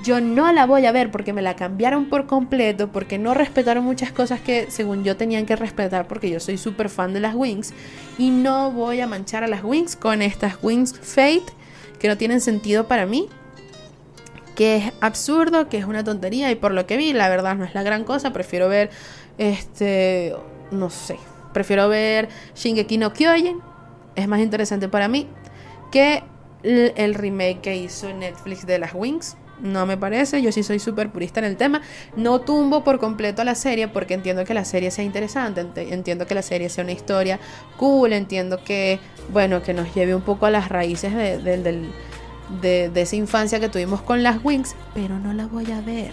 Yo 0.05 0.21
no 0.21 0.53
la 0.53 0.67
voy 0.67 0.85
a 0.85 0.93
ver 0.93 1.11
porque 1.11 1.33
me 1.33 1.41
la 1.41 1.57
cambiaron 1.57 2.11
por 2.11 2.27
completo, 2.27 2.89
porque 2.93 3.19
no 3.19 3.33
respetaron 3.33 3.85
muchas 3.85 4.13
cosas 4.13 4.41
que 4.41 4.67
según 4.69 5.05
yo 5.05 5.17
tenían 5.17 5.47
que 5.47 5.57
respetar, 5.57 6.07
porque 6.07 6.29
yo 6.29 6.39
soy 6.39 6.59
súper 6.59 6.91
fan 6.91 7.15
de 7.15 7.21
las 7.21 7.35
Wings. 7.35 7.73
Y 8.19 8.31
no 8.31 8.73
voy 8.73 9.01
a 9.01 9.07
manchar 9.07 9.43
a 9.43 9.47
las 9.47 9.65
Wings 9.65 9.97
con 9.97 10.21
estas 10.21 10.59
Wings 10.61 10.99
Fate 10.99 11.45
que 11.99 12.09
no 12.09 12.19
tienen 12.19 12.41
sentido 12.41 12.89
para 12.89 13.07
mí 13.07 13.29
que 14.55 14.77
es 14.77 14.93
absurdo, 15.01 15.69
que 15.69 15.79
es 15.79 15.85
una 15.85 16.05
tontería 16.05 16.51
y 16.51 16.55
por 16.55 16.73
lo 16.73 16.87
que 16.87 16.97
vi, 16.97 17.13
la 17.13 17.29
verdad 17.29 17.57
no 17.57 17.65
es 17.65 17.75
la 17.75 17.83
gran 17.83 18.05
cosa, 18.05 18.33
prefiero 18.33 18.69
ver 18.69 18.91
este, 19.39 20.35
no 20.71 20.91
sé, 20.91 21.17
prefiero 21.53 21.89
ver 21.89 22.29
Shingeki 22.55 22.99
no 22.99 23.13
Kyojin, 23.13 23.61
es 24.15 24.29
más 24.29 24.41
interesante 24.41 24.89
para 24.89 25.09
mí 25.09 25.27
que 25.91 26.23
el, 26.63 27.15
remake 27.15 27.61
que 27.61 27.77
hizo 27.77 28.13
Netflix 28.13 28.67
de 28.67 28.79
las 28.79 28.95
Wings. 28.95 29.37
No 29.61 29.87
me 29.87 29.97
parece, 29.97 30.43
yo 30.43 30.51
sí 30.51 30.65
soy 30.65 30.81
súper 30.81 31.11
purista 31.11 31.39
en 31.39 31.47
el 31.47 31.57
tema. 31.57 31.83
No 32.17 32.41
tumbo 32.41 32.83
por 32.83 32.99
completo 32.99 33.45
la 33.45 33.55
serie 33.55 33.87
porque 33.87 34.15
entiendo 34.15 34.45
que 34.45 34.55
la 34.55 34.65
serie 34.65 34.91
sea 34.91 35.05
interesante, 35.05 35.65
entiendo 35.77 36.27
que 36.27 36.35
la 36.35 36.43
serie 36.43 36.69
sea 36.69 36.83
una 36.83 36.93
historia 36.93 37.39
cool, 37.77 38.13
entiendo 38.13 38.65
que, 38.65 38.99
bueno, 39.31 39.63
que 39.63 39.73
nos 39.73 39.95
lleve 39.95 40.17
un 40.17 40.23
poco 40.23 40.47
a 40.47 40.51
las 40.51 40.69
raíces 40.69 41.15
del 41.15 41.93
de, 42.61 42.91
esa 42.95 43.17
infancia 43.17 43.61
que 43.61 43.69
tuvimos 43.69 44.03
con 44.03 44.23
las 44.23 44.43
Wings, 44.45 44.75
pero 44.95 45.19
no 45.19 45.33
la 45.33 45.47
voy 45.47 45.71
a 45.71 45.81
ver. 45.81 46.13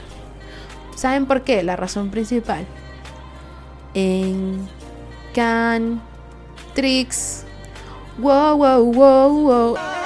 ¿Saben 0.95 1.25
por 1.25 1.43
qué? 1.43 1.63
La 1.63 1.75
razón 1.75 2.09
principal. 2.09 2.65
En 3.93 4.67
Can 5.33 6.01
Tricks. 6.73 7.45
Wow, 8.17 8.57
wow, 8.57 8.93
wow, 8.93 9.29
wow. 9.29 9.98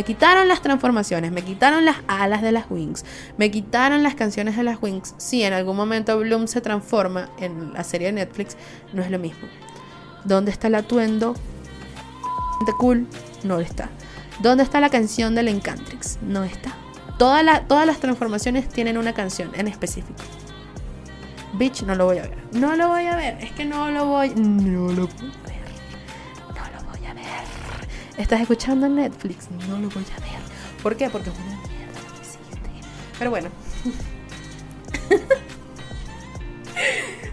Me 0.00 0.04
quitaron 0.04 0.48
las 0.48 0.62
transformaciones, 0.62 1.30
me 1.30 1.42
quitaron 1.42 1.84
las 1.84 1.98
alas 2.08 2.40
de 2.40 2.52
las 2.52 2.70
Wings, 2.70 3.04
me 3.36 3.50
quitaron 3.50 4.02
las 4.02 4.14
canciones 4.14 4.56
de 4.56 4.62
las 4.62 4.80
Wings. 4.80 5.14
Si 5.18 5.42
en 5.42 5.52
algún 5.52 5.76
momento 5.76 6.18
Bloom 6.18 6.46
se 6.46 6.62
transforma 6.62 7.28
en 7.38 7.74
la 7.74 7.84
serie 7.84 8.06
de 8.06 8.14
Netflix, 8.14 8.56
no 8.94 9.02
es 9.02 9.10
lo 9.10 9.18
mismo. 9.18 9.46
¿Dónde 10.24 10.52
está 10.52 10.68
el 10.68 10.76
atuendo? 10.76 11.34
Cool, 12.78 13.08
no 13.44 13.60
está. 13.60 13.90
¿Dónde 14.38 14.62
está 14.62 14.80
la 14.80 14.88
canción 14.88 15.34
del 15.34 15.48
Encantrix? 15.48 16.18
No 16.22 16.44
está. 16.44 16.74
todas 17.18 17.44
las 17.44 18.00
transformaciones 18.00 18.70
tienen 18.70 18.96
una 18.96 19.12
canción 19.12 19.50
en 19.54 19.68
específico. 19.68 20.22
Bitch, 21.58 21.82
no 21.82 21.94
lo 21.94 22.06
voy 22.06 22.16
a 22.16 22.22
ver. 22.22 22.38
No 22.52 22.74
lo 22.74 22.88
voy 22.88 23.04
a 23.04 23.16
ver. 23.16 23.36
Es 23.42 23.52
que 23.52 23.66
no 23.66 23.90
lo 23.90 24.06
voy. 24.06 24.30
No 24.30 24.92
lo 24.92 25.08
voy 25.08 25.59
estás 28.22 28.40
escuchando 28.40 28.86
en 28.86 28.96
Netflix, 28.96 29.48
no 29.68 29.78
lo 29.78 29.88
voy 29.88 30.04
a 30.04 30.20
ver. 30.20 30.40
¿Por 30.82 30.96
qué? 30.96 31.10
Porque 31.10 31.30
es 31.30 31.36
una 31.36 31.56
mierda. 31.68 32.00
Pero 33.18 33.30
bueno. 33.30 33.48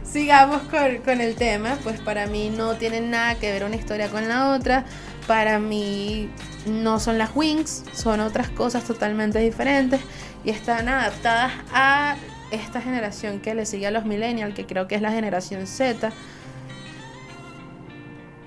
Sigamos 0.04 0.64
con, 0.64 0.98
con, 0.98 1.22
el 1.22 1.36
tema. 1.36 1.78
Pues 1.84 2.00
para 2.00 2.28
mí 2.28 2.50
no 2.50 2.76
tienen 2.76 3.12
nada 3.12 3.36
que 3.36 3.52
ver 3.52 3.64
una 3.64 3.76
historia 3.76 4.10
con 4.10 4.28
la 4.28 4.52
otra. 4.52 4.86
Para 5.28 5.60
mí 5.60 6.30
no 6.66 7.00
son 7.00 7.18
las 7.18 7.36
Wings, 7.36 7.84
son 7.94 8.20
otras 8.20 8.50
cosas 8.50 8.84
totalmente 8.84 9.40
diferentes. 9.40 10.02
Y 10.44 10.50
están 10.50 10.88
adaptadas 10.88 11.54
a 11.74 12.16
esta 12.52 12.82
generación 12.82 13.40
que 13.40 13.54
le 13.54 13.66
sigue 13.66 13.88
a 13.88 13.92
los 13.92 14.06
millennials, 14.06 14.56
que 14.56 14.66
creo 14.66 14.88
que 14.88 14.96
es 14.96 15.02
la 15.02 15.12
generación 15.12 15.68
Z 15.68 16.12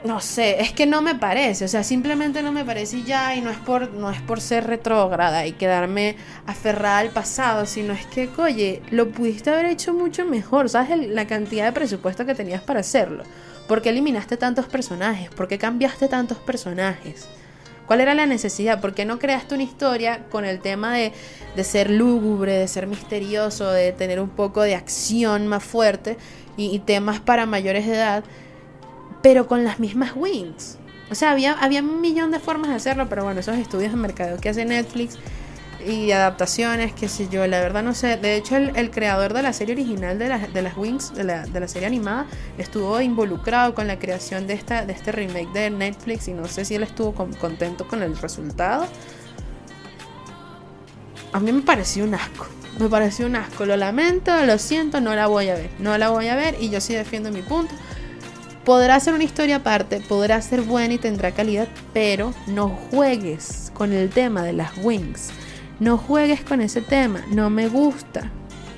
no 0.04 0.20
sé, 0.20 0.60
es 0.60 0.72
que 0.72 0.86
no 0.86 1.02
me 1.02 1.14
parece, 1.14 1.64
o 1.64 1.68
sea, 1.68 1.82
simplemente 1.82 2.42
no 2.42 2.52
me 2.52 2.64
parece 2.64 3.02
ya 3.02 3.34
y 3.34 3.40
no 3.40 3.50
es 3.50 3.58
por 3.58 3.92
no 3.92 4.10
es 4.10 4.20
por 4.20 4.40
ser 4.40 4.66
retrógrada 4.66 5.46
y 5.46 5.52
quedarme 5.52 6.16
aferrada 6.46 6.98
al 6.98 7.10
pasado, 7.10 7.66
sino 7.66 7.92
es 7.92 8.06
que, 8.06 8.28
oye, 8.38 8.82
lo 8.90 9.10
pudiste 9.10 9.50
haber 9.50 9.66
hecho 9.66 9.92
mucho 9.92 10.24
mejor, 10.24 10.68
¿sabes 10.68 11.08
la 11.08 11.26
cantidad 11.26 11.66
de 11.66 11.72
presupuesto 11.72 12.24
que 12.26 12.34
tenías 12.34 12.62
para 12.62 12.80
hacerlo? 12.80 13.24
¿Por 13.68 13.82
qué 13.82 13.90
eliminaste 13.90 14.36
tantos 14.36 14.66
personajes? 14.66 15.30
¿Por 15.30 15.46
qué 15.46 15.58
cambiaste 15.58 16.08
tantos 16.08 16.38
personajes? 16.38 17.28
¿Cuál 17.86 18.00
era 18.00 18.14
la 18.14 18.26
necesidad? 18.26 18.80
¿Por 18.80 18.94
qué 18.94 19.04
no 19.04 19.18
creaste 19.18 19.54
una 19.54 19.64
historia 19.64 20.24
con 20.30 20.44
el 20.44 20.60
tema 20.60 20.94
de, 20.94 21.12
de 21.56 21.64
ser 21.64 21.90
lúgubre, 21.90 22.52
de 22.52 22.68
ser 22.68 22.86
misterioso, 22.86 23.70
de 23.70 23.92
tener 23.92 24.20
un 24.20 24.30
poco 24.30 24.62
de 24.62 24.76
acción 24.76 25.46
más 25.46 25.62
fuerte 25.62 26.16
y, 26.56 26.66
y 26.74 26.78
temas 26.78 27.20
para 27.20 27.46
mayores 27.46 27.86
de 27.86 27.94
edad? 27.94 28.24
Pero 29.22 29.46
con 29.46 29.64
las 29.64 29.80
mismas 29.80 30.12
wings. 30.14 30.78
O 31.11 31.14
sea, 31.14 31.33
había, 31.33 31.52
había 31.52 31.80
un 31.80 32.00
millón 32.00 32.30
de 32.30 32.38
formas 32.38 32.70
de 32.70 32.76
hacerlo, 32.76 33.09
pero 33.09 33.24
bueno, 33.24 33.40
esos 33.40 33.56
estudios 33.56 33.92
de 33.92 33.96
mercado 33.96 34.38
que 34.38 34.48
hace 34.48 34.64
Netflix 34.64 35.18
y 35.87 36.12
adaptaciones, 36.12 36.92
qué 36.92 37.09
sé 37.09 37.28
yo, 37.28 37.46
la 37.46 37.61
verdad 37.61 37.83
no 37.83 37.94
sé. 37.94 38.16
De 38.16 38.37
hecho, 38.37 38.56
el, 38.56 38.90
creador 38.90 39.33
de 39.33 39.42
la 39.42 39.52
serie 39.52 39.74
original 39.74 40.18
de, 40.18 40.28
de 40.28 40.62
las 40.62 40.76
Wings, 40.76 41.14
de 41.14 41.24
la, 41.24 41.46
de 41.46 41.61
la, 41.61 41.68
serie 41.68 41.87
animada, 41.87 42.26
estuvo 42.59 43.00
involucrado 43.00 43.74
con 43.74 43.87
la 43.87 43.98
creación 43.98 44.46
de, 44.46 44.54
esta, 44.54 44.85
de 44.85 44.92
este 44.92 45.11
remake 45.11 45.52
de 45.52 45.70
Netflix 45.70 46.28
y 46.28 46.33
no 46.33 46.46
sé 46.46 46.64
si 46.64 46.74
él 46.74 46.83
estuvo 46.83 47.12
contento 47.12 47.88
con 47.88 48.02
el 48.02 48.16
resultado. 48.16 48.87
A 51.33 51.40
mí 51.40 51.52
me 51.52 51.62
pareció 51.62 52.04
un 52.04 52.14
asco. 52.14 52.46
Me 52.78 52.88
pareció 52.88 53.26
un 53.26 53.37
asco. 53.37 53.66
Lo 53.66 53.76
lamento, 53.76 54.44
lo 54.44 54.59
siento, 54.59 55.00
no 55.00 55.14
la 55.14 55.26
voy 55.26 55.48
a 55.48 55.54
ver. 55.54 55.70
No 55.78 55.96
la 55.98 56.11
voy 56.11 56.28
a 56.28 56.37
ver 56.37 56.56
y 56.61 56.70
yo 56.70 56.80
sí 56.80 56.94
defiendo 56.94 57.30
mi 57.30 57.42
punto. 57.42 57.74
Podrá 58.70 59.00
ser 59.00 59.14
una 59.14 59.24
historia 59.24 59.56
aparte, 59.56 60.00
podrá 60.00 60.40
ser 60.40 60.62
buena 60.62 60.94
y 60.94 60.98
tendrá 60.98 61.33
calidad, 61.33 61.66
pero 61.92 62.33
no 62.46 62.68
juegues 62.68 63.72
con 63.74 63.92
el 63.92 64.11
tema 64.11 64.44
de 64.44 64.52
las 64.52 64.78
wings. 64.78 65.30
No 65.80 65.98
juegues 65.98 66.44
con 66.44 66.61
ese 66.61 66.80
tema, 66.80 67.24
no 67.33 67.50
me 67.50 67.66
gusta. 67.66 68.30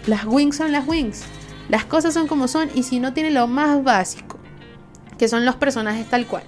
Las 0.06 0.24
wings 0.24 0.56
son 0.56 0.72
las 0.72 0.88
wings. 0.88 1.24
Las 1.68 1.84
cosas 1.84 2.14
son 2.14 2.26
como 2.26 2.48
son 2.48 2.70
y 2.74 2.84
si 2.84 3.00
no 3.00 3.12
tiene 3.12 3.30
lo 3.30 3.46
más 3.48 3.84
básico, 3.84 4.38
que 5.18 5.28
son 5.28 5.44
los 5.44 5.56
personajes 5.56 6.08
tal 6.08 6.26
cual. 6.26 6.44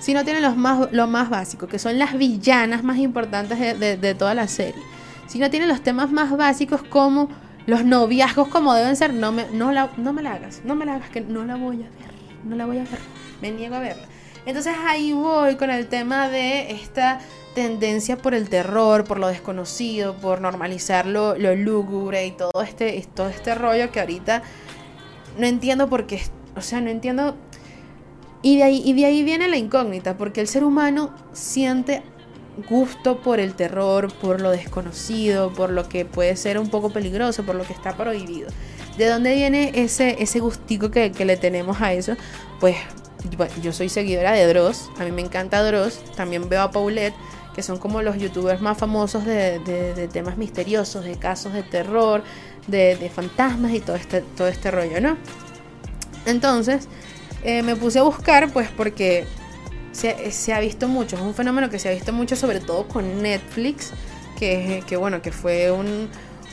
Si 0.00 0.12
no 0.12 0.24
tiene 0.24 0.40
los 0.40 0.56
más, 0.56 0.88
lo 0.90 1.06
más 1.06 1.30
básico, 1.30 1.68
que 1.68 1.78
son 1.78 1.96
las 1.96 2.18
villanas 2.18 2.82
más 2.82 2.98
importantes 2.98 3.78
de, 3.78 4.14
toda 4.16 4.34
la 4.34 4.48
serie. 4.48 4.82
Si 5.28 5.38
no 5.38 5.48
tiene 5.48 5.68
los 5.68 5.80
temas 5.80 6.10
más 6.10 6.36
básicos 6.36 6.82
como 6.82 7.28
los 7.66 7.84
noviazgos 7.84 8.48
como 8.48 8.74
deben 8.74 8.96
ser, 8.96 9.14
no 9.14 9.30
me, 9.30 9.46
no, 9.52 9.70
la, 9.70 9.90
no 9.96 10.12
me 10.12 10.22
la 10.22 10.32
hagas, 10.32 10.62
no 10.64 10.74
me 10.74 10.84
la 10.84 10.96
hagas, 10.96 11.10
que 11.10 11.20
no 11.20 11.44
la 11.44 11.54
voy 11.54 11.76
a 11.76 11.88
ver, 11.88 12.13
no 12.44 12.56
la 12.56 12.66
voy 12.66 12.78
a 12.78 12.84
ver, 12.84 12.98
me 13.40 13.50
niego 13.50 13.74
a 13.74 13.80
verla. 13.80 14.04
Entonces 14.46 14.74
ahí 14.78 15.12
voy 15.12 15.56
con 15.56 15.70
el 15.70 15.86
tema 15.86 16.28
de 16.28 16.70
esta 16.72 17.20
tendencia 17.54 18.18
por 18.18 18.34
el 18.34 18.48
terror, 18.48 19.04
por 19.04 19.18
lo 19.18 19.28
desconocido, 19.28 20.14
por 20.14 20.40
normalizar 20.40 21.06
lo, 21.06 21.36
lúgubre 21.36 22.26
y 22.26 22.32
todo 22.32 22.62
este, 22.62 23.06
todo 23.14 23.28
este 23.28 23.54
rollo 23.54 23.90
que 23.90 24.00
ahorita 24.00 24.42
no 25.38 25.46
entiendo 25.46 25.88
por 25.88 26.06
qué, 26.06 26.20
o 26.56 26.60
sea, 26.60 26.80
no 26.80 26.90
entiendo. 26.90 27.36
Y 28.42 28.58
de, 28.58 28.64
ahí, 28.64 28.82
y 28.84 28.92
de 28.92 29.06
ahí 29.06 29.22
viene 29.22 29.48
la 29.48 29.56
incógnita, 29.56 30.18
porque 30.18 30.42
el 30.42 30.48
ser 30.48 30.64
humano 30.64 31.14
siente 31.32 32.02
gusto 32.68 33.22
por 33.22 33.40
el 33.40 33.54
terror, 33.54 34.12
por 34.20 34.42
lo 34.42 34.50
desconocido, 34.50 35.52
por 35.52 35.70
lo 35.70 35.88
que 35.88 36.04
puede 36.04 36.36
ser 36.36 36.58
un 36.58 36.68
poco 36.68 36.90
peligroso, 36.90 37.44
por 37.44 37.54
lo 37.54 37.64
que 37.64 37.72
está 37.72 37.96
prohibido. 37.96 38.48
¿De 38.96 39.08
dónde 39.08 39.34
viene 39.34 39.72
ese, 39.74 40.22
ese 40.22 40.40
gustico 40.40 40.90
que, 40.90 41.10
que 41.12 41.24
le 41.24 41.36
tenemos 41.36 41.80
a 41.80 41.92
eso? 41.92 42.16
Pues 42.60 42.76
yo 43.62 43.72
soy 43.72 43.88
seguidora 43.88 44.32
de 44.32 44.46
Dross, 44.46 44.90
a 44.98 45.04
mí 45.04 45.10
me 45.10 45.22
encanta 45.22 45.62
Dross, 45.62 45.98
también 46.14 46.48
veo 46.48 46.62
a 46.62 46.70
Paulette, 46.70 47.14
que 47.54 47.62
son 47.62 47.78
como 47.78 48.02
los 48.02 48.18
youtubers 48.18 48.60
más 48.60 48.76
famosos 48.76 49.24
de, 49.24 50.08
temas 50.12 50.36
misteriosos, 50.36 51.04
de 51.04 51.16
casos 51.16 51.52
de 51.52 51.62
terror, 51.62 52.22
de, 52.66 53.10
fantasmas 53.14 53.72
y 53.72 53.80
todo 53.80 53.96
este, 53.96 54.20
todo 54.20 54.48
este 54.48 54.70
rollo, 54.70 55.00
¿no? 55.00 55.16
Entonces, 56.26 56.88
eh, 57.44 57.62
me 57.62 57.76
puse 57.76 58.00
a 58.00 58.02
buscar, 58.02 58.52
pues 58.52 58.68
porque 58.76 59.26
se, 59.92 60.52
ha 60.52 60.60
visto 60.60 60.88
mucho, 60.88 61.16
es 61.16 61.22
un 61.22 61.34
fenómeno 61.34 61.70
que 61.70 61.78
se 61.78 61.88
ha 61.88 61.92
visto 61.92 62.12
mucho, 62.12 62.36
sobre 62.36 62.60
todo 62.60 62.88
con 62.88 63.22
Netflix, 63.22 63.92
que, 64.38 64.82
que 64.86 64.96
bueno, 64.96 65.22
que 65.22 65.30
fue 65.30 65.70
un, 65.70 66.08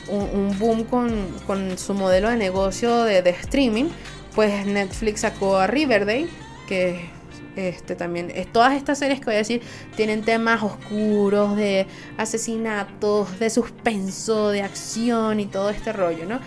un, 0.08 0.56
boom 0.58 0.84
con, 0.84 1.28
con, 1.46 1.78
su 1.78 1.94
modelo 1.94 2.28
de 2.28 2.36
negocio 2.36 3.04
de, 3.04 3.22
de 3.22 3.30
streaming, 3.30 3.86
pues 4.34 4.66
Netflix 4.66 5.20
sacó 5.20 5.56
a 5.56 5.66
Riverdale, 5.66 6.28
que 6.66 7.10
este 7.56 7.96
también 7.96 8.32
todas 8.50 8.72
estas 8.74 8.98
series 8.98 9.20
que 9.20 9.26
voy 9.26 9.34
a 9.34 9.38
decir 9.38 9.60
tienen 9.94 10.22
temas 10.22 10.62
oscuros 10.62 11.56
de 11.56 11.86
asesinatos, 12.16 13.38
de 13.38 13.50
suspenso, 13.50 14.48
de 14.48 14.62
acción 14.62 15.40
y 15.40 15.46
todo 15.46 15.70
este 15.70 15.92
rollo, 15.92 16.24
¿no? 16.26 16.40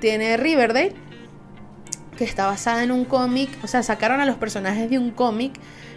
Tiene 0.00 0.36
Riverdale 0.36 0.94
que 2.16 2.24
está 2.24 2.46
basada 2.46 2.82
en 2.82 2.90
un 2.90 3.06
cómic, 3.06 3.48
o 3.64 3.66
sea, 3.66 3.82
sacaron 3.82 4.20
a 4.20 4.26
los 4.26 4.36
personajes 4.36 4.90
de 4.90 4.98
un 4.98 5.10
cómic 5.10 5.54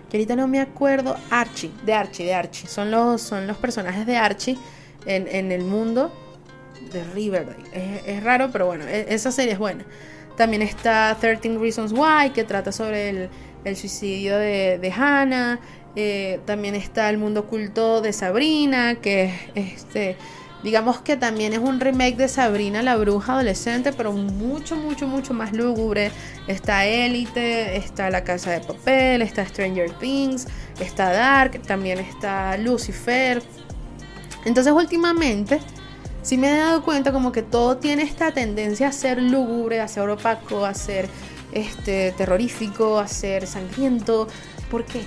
que 0.10 0.18
ahorita 0.18 0.36
no 0.36 0.48
me 0.48 0.62
acuerdo, 0.62 1.18
Archie, 1.30 1.72
de 1.86 1.94
Archie, 1.94 2.26
de 2.26 2.34
Archie, 2.34 2.68
son 2.68 2.92
los 2.92 3.22
son 3.22 3.48
los 3.48 3.58
personajes 3.58 4.06
de 4.06 4.16
Archie 4.16 4.58
en, 5.06 5.52
el 5.52 5.66
mundo 5.66 6.14
de 6.92 7.04
Riverdale. 7.14 7.64
Es, 8.06 8.24
raro, 8.24 8.50
pero 8.52 8.66
bueno, 8.66 8.86
e, 8.88 9.14
esa 9.14 9.32
serie 9.32 9.54
es 9.54 9.60
buena. 9.60 9.86
También 10.38 10.62
está 10.62 11.16
13 11.20 11.58
Reasons 11.60 11.92
Why, 11.92 12.32
que 12.34 12.44
trata 12.44 12.72
sobre 12.72 13.10
el, 13.10 13.30
el 13.64 13.76
suicidio 13.76 14.38
de, 14.38 14.94
Hannah. 14.96 15.60
Eh, 15.96 16.40
también 16.46 16.74
está 16.74 17.10
el 17.10 17.18
mundo 17.18 17.42
oculto 17.42 18.02
de 18.02 18.14
Sabrina, 18.14 18.96
que 18.96 19.32
este, 19.54 20.18
digamos 20.64 21.02
que 21.02 21.18
también 21.18 21.54
es 21.54 21.60
un 21.60 21.80
remake 21.80 22.16
de 22.16 22.28
Sabrina 22.28 22.82
la 22.82 22.96
bruja 22.96 23.34
adolescente, 23.34 23.94
pero 23.94 24.12
mucho, 24.12 24.76
mucho, 24.76 25.08
mucho 25.08 25.34
más 25.34 25.54
lúgubre. 25.54 26.12
Está 26.48 26.86
Élite, 26.86 27.78
está 27.78 28.10
La 28.10 28.24
Casa 28.24 28.52
de 28.52 28.62
Papel, 28.62 29.22
está 29.22 29.46
Stranger 29.46 29.92
Things, 30.00 30.48
está 30.80 31.12
Dark, 31.12 31.62
también 31.62 32.00
está 32.00 32.58
Lucifer. 32.58 33.44
Entonces 34.46 34.74
últimamente 34.74 35.60
sí 36.24 36.38
me 36.38 36.52
he 36.52 36.58
dado 36.58 36.84
cuenta 36.84 37.12
como 37.12 37.32
que 37.32 37.44
todo 37.44 37.78
tiene 37.78 38.04
esta 38.04 38.32
tendencia 38.32 38.88
a 38.88 38.92
ser 38.92 39.22
lúgubre, 39.22 39.80
a 39.80 39.88
ser 39.88 40.10
opaco, 40.10 40.66
a 40.66 40.74
ser 40.74 41.08
este, 41.52 42.14
terrorífico, 42.18 42.98
a 42.98 43.08
ser 43.08 43.46
sangriento. 43.46 44.28
¿Por 44.72 44.86
qué? 44.86 45.04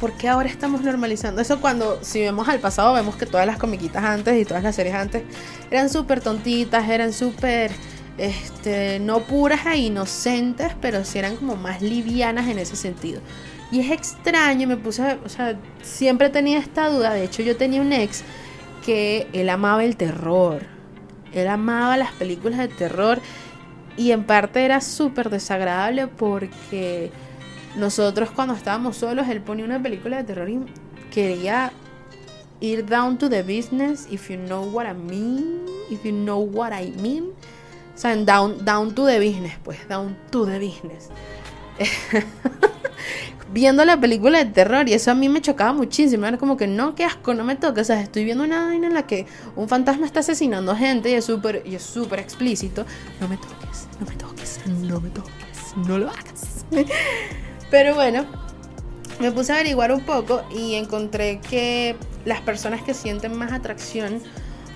Porque 0.00 0.28
ahora 0.28 0.48
estamos 0.48 0.82
normalizando 0.82 1.40
eso 1.40 1.60
cuando 1.60 2.02
si 2.02 2.20
vemos 2.20 2.48
al 2.48 2.58
pasado 2.58 2.92
vemos 2.92 3.14
que 3.16 3.24
todas 3.24 3.46
las 3.46 3.56
comiquitas 3.56 4.02
antes 4.02 4.38
y 4.38 4.44
todas 4.44 4.64
las 4.64 4.74
series 4.74 4.96
antes 4.96 5.22
eran 5.70 5.88
súper 5.88 6.20
tontitas, 6.20 6.88
eran 6.88 7.12
súper 7.12 7.70
este, 8.18 8.98
no 8.98 9.20
puras 9.20 9.64
e 9.66 9.76
inocentes, 9.76 10.72
pero 10.80 11.04
sí 11.04 11.18
eran 11.18 11.36
como 11.36 11.54
más 11.54 11.80
livianas 11.82 12.48
en 12.48 12.58
ese 12.58 12.74
sentido. 12.74 13.20
Y 13.70 13.80
es 13.80 13.90
extraño, 13.90 14.66
me 14.66 14.76
puse, 14.76 15.18
o 15.24 15.28
sea, 15.28 15.58
siempre 15.82 16.28
tenía 16.28 16.58
esta 16.58 16.88
duda, 16.88 17.14
de 17.14 17.24
hecho 17.24 17.42
yo 17.42 17.56
tenía 17.56 17.80
un 17.80 17.92
ex 17.92 18.22
que 18.84 19.28
él 19.32 19.48
amaba 19.48 19.84
el 19.84 19.96
terror, 19.96 20.62
él 21.32 21.48
amaba 21.48 21.96
las 21.96 22.12
películas 22.12 22.58
de 22.58 22.68
terror 22.68 23.20
y 23.96 24.12
en 24.12 24.24
parte 24.24 24.64
era 24.64 24.80
súper 24.80 25.30
desagradable 25.30 26.06
porque 26.06 27.10
nosotros 27.76 28.30
cuando 28.30 28.54
estábamos 28.54 28.96
solos, 28.96 29.28
él 29.28 29.40
ponía 29.40 29.64
una 29.64 29.82
película 29.82 30.18
de 30.18 30.24
terror 30.24 30.48
y 30.48 30.60
quería 31.10 31.72
ir 32.60 32.86
down 32.86 33.18
to 33.18 33.28
the 33.28 33.42
business, 33.42 34.06
if 34.10 34.30
you 34.30 34.36
know 34.36 34.64
what 34.64 34.86
I 34.86 34.94
mean, 34.94 35.64
if 35.90 36.04
you 36.04 36.12
know 36.12 36.38
what 36.38 36.72
I 36.72 36.92
mean. 37.00 37.32
O 37.94 37.98
sea, 37.98 38.16
down, 38.16 38.64
down 38.64 38.94
to 38.94 39.06
the 39.06 39.18
business, 39.18 39.58
pues, 39.62 39.86
down 39.88 40.16
to 40.30 40.46
the 40.46 40.58
business. 40.58 41.10
viendo 43.52 43.84
la 43.84 44.00
película 44.00 44.38
de 44.38 44.46
terror 44.50 44.88
y 44.88 44.94
eso 44.94 45.10
a 45.10 45.14
mí 45.14 45.28
me 45.28 45.40
chocaba 45.40 45.72
muchísimo. 45.72 46.26
Era 46.26 46.38
como 46.38 46.56
que 46.56 46.66
no, 46.66 46.94
qué 46.94 47.04
asco, 47.04 47.34
no 47.34 47.44
me 47.44 47.56
toques. 47.56 47.82
O 47.82 47.84
sea, 47.84 48.00
estoy 48.00 48.24
viendo 48.24 48.44
una 48.44 48.66
vaina 48.66 48.86
en 48.86 48.94
la 48.94 49.06
que 49.06 49.26
un 49.56 49.68
fantasma 49.68 50.06
está 50.06 50.20
asesinando 50.20 50.74
gente 50.74 51.10
y 51.10 51.14
es 51.14 51.24
súper 51.24 51.62
y 51.64 51.74
es 51.74 51.82
súper 51.82 52.18
explícito. 52.18 52.86
No 53.20 53.28
me 53.28 53.36
toques, 53.36 53.88
no 54.00 54.06
me 54.06 54.16
toques, 54.16 54.60
no 54.66 55.00
me 55.00 55.10
toques, 55.10 55.76
no 55.76 55.98
lo 55.98 56.08
hagas. 56.08 56.64
Pero 57.70 57.94
bueno, 57.94 58.24
me 59.20 59.30
puse 59.30 59.52
a 59.52 59.56
averiguar 59.56 59.92
un 59.92 60.00
poco 60.00 60.42
y 60.54 60.74
encontré 60.74 61.40
que 61.40 61.96
las 62.24 62.40
personas 62.40 62.82
que 62.82 62.94
sienten 62.94 63.36
más 63.36 63.52
atracción 63.52 64.22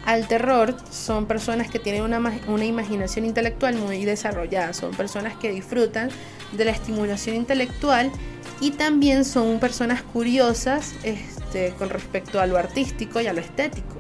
al 0.07 0.29
terror 0.29 0.77
son 0.91 1.27
personas 1.27 1.69
que 1.69 1.81
tienen 1.81 2.03
una, 2.03 2.21
una, 2.47 2.65
imaginación 2.65 3.25
intelectual 3.25 3.75
muy 3.75 4.05
desarrollada, 4.05 4.73
son 4.73 4.93
personas 4.93 5.37
que 5.37 5.51
disfrutan 5.51 6.11
de 6.53 6.65
la 6.65 6.71
estimulación 6.71 7.35
intelectual 7.35 8.13
y 8.61 8.71
también 8.71 9.25
son 9.25 9.59
personas 9.59 10.03
curiosas 10.03 10.95
este, 11.03 11.75
con 11.79 11.91
respecto 11.91 12.41
a 12.41 12.47
lo 12.47 12.57
artístico 12.57 13.21
y 13.21 13.27
a 13.27 13.33
lo 13.33 13.41
estético. 13.41 13.97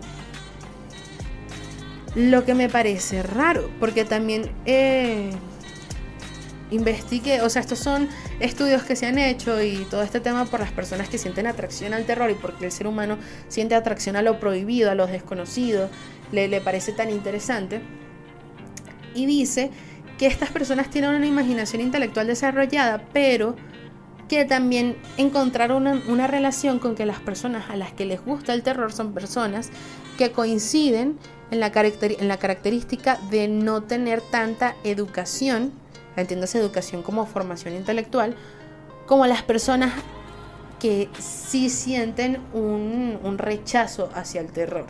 Lo 2.14 2.44
que 2.44 2.54
me 2.54 2.68
parece 2.68 3.22
raro, 3.22 3.68
porque 3.78 4.04
también 4.04 4.50
eh, 4.64 5.30
investigué, 6.70 7.42
o 7.42 7.48
sea, 7.48 7.62
estos 7.62 7.78
son 7.78 8.08
estudios 8.40 8.82
que 8.82 8.96
se 8.96 9.06
han 9.06 9.18
hecho 9.18 9.62
y 9.62 9.86
todo 9.90 10.02
este 10.02 10.20
tema 10.20 10.44
por 10.46 10.60
las 10.60 10.72
personas 10.72 11.08
que 11.08 11.18
sienten 11.18 11.46
atracción 11.46 11.94
al 11.94 12.04
terror 12.04 12.30
y 12.30 12.34
porque 12.34 12.66
el 12.66 12.72
ser 12.72 12.86
humano 12.86 13.18
siente 13.48 13.74
atracción 13.74 14.16
a 14.16 14.22
lo 14.22 14.40
prohibido, 14.40 14.90
a 14.90 14.94
lo 14.94 15.06
desconocido, 15.06 15.88
le, 16.32 16.60
parece 16.60 16.92
tan 16.92 17.10
interesante. 17.10 17.80
Y 19.14 19.26
dice 19.26 19.70
que 20.18 20.26
estas 20.26 20.50
personas 20.50 20.90
tienen 20.90 21.10
una 21.10 21.26
imaginación 21.26 21.80
intelectual 21.80 22.26
desarrollada, 22.26 23.04
pero 23.12 23.54
que 24.28 24.44
también 24.44 24.96
encontraron 25.18 25.86
una, 25.86 26.26
relación 26.26 26.80
con 26.80 26.96
que 26.96 27.06
las 27.06 27.20
personas 27.20 27.70
a 27.70 27.76
las 27.76 27.92
que 27.92 28.04
les 28.04 28.24
gusta 28.24 28.54
el 28.54 28.64
terror 28.64 28.92
son 28.92 29.12
personas 29.14 29.70
que 30.18 30.32
coinciden 30.32 31.16
en 31.52 31.60
la 31.60 31.70
característica 31.70 33.20
de 33.30 33.46
no 33.46 33.84
tener 33.84 34.20
tanta 34.20 34.74
educación, 34.82 35.72
entiéndase 36.16 36.58
educación 36.58 37.02
como 37.02 37.26
formación 37.26 37.74
intelectual, 37.74 38.36
como 39.06 39.26
las 39.26 39.42
personas 39.42 39.92
que 40.78 41.08
sí 41.18 41.70
sienten 41.70 42.38
un, 42.52 43.38
rechazo 43.38 44.10
hacia 44.14 44.40
el 44.40 44.48
terror. 44.48 44.86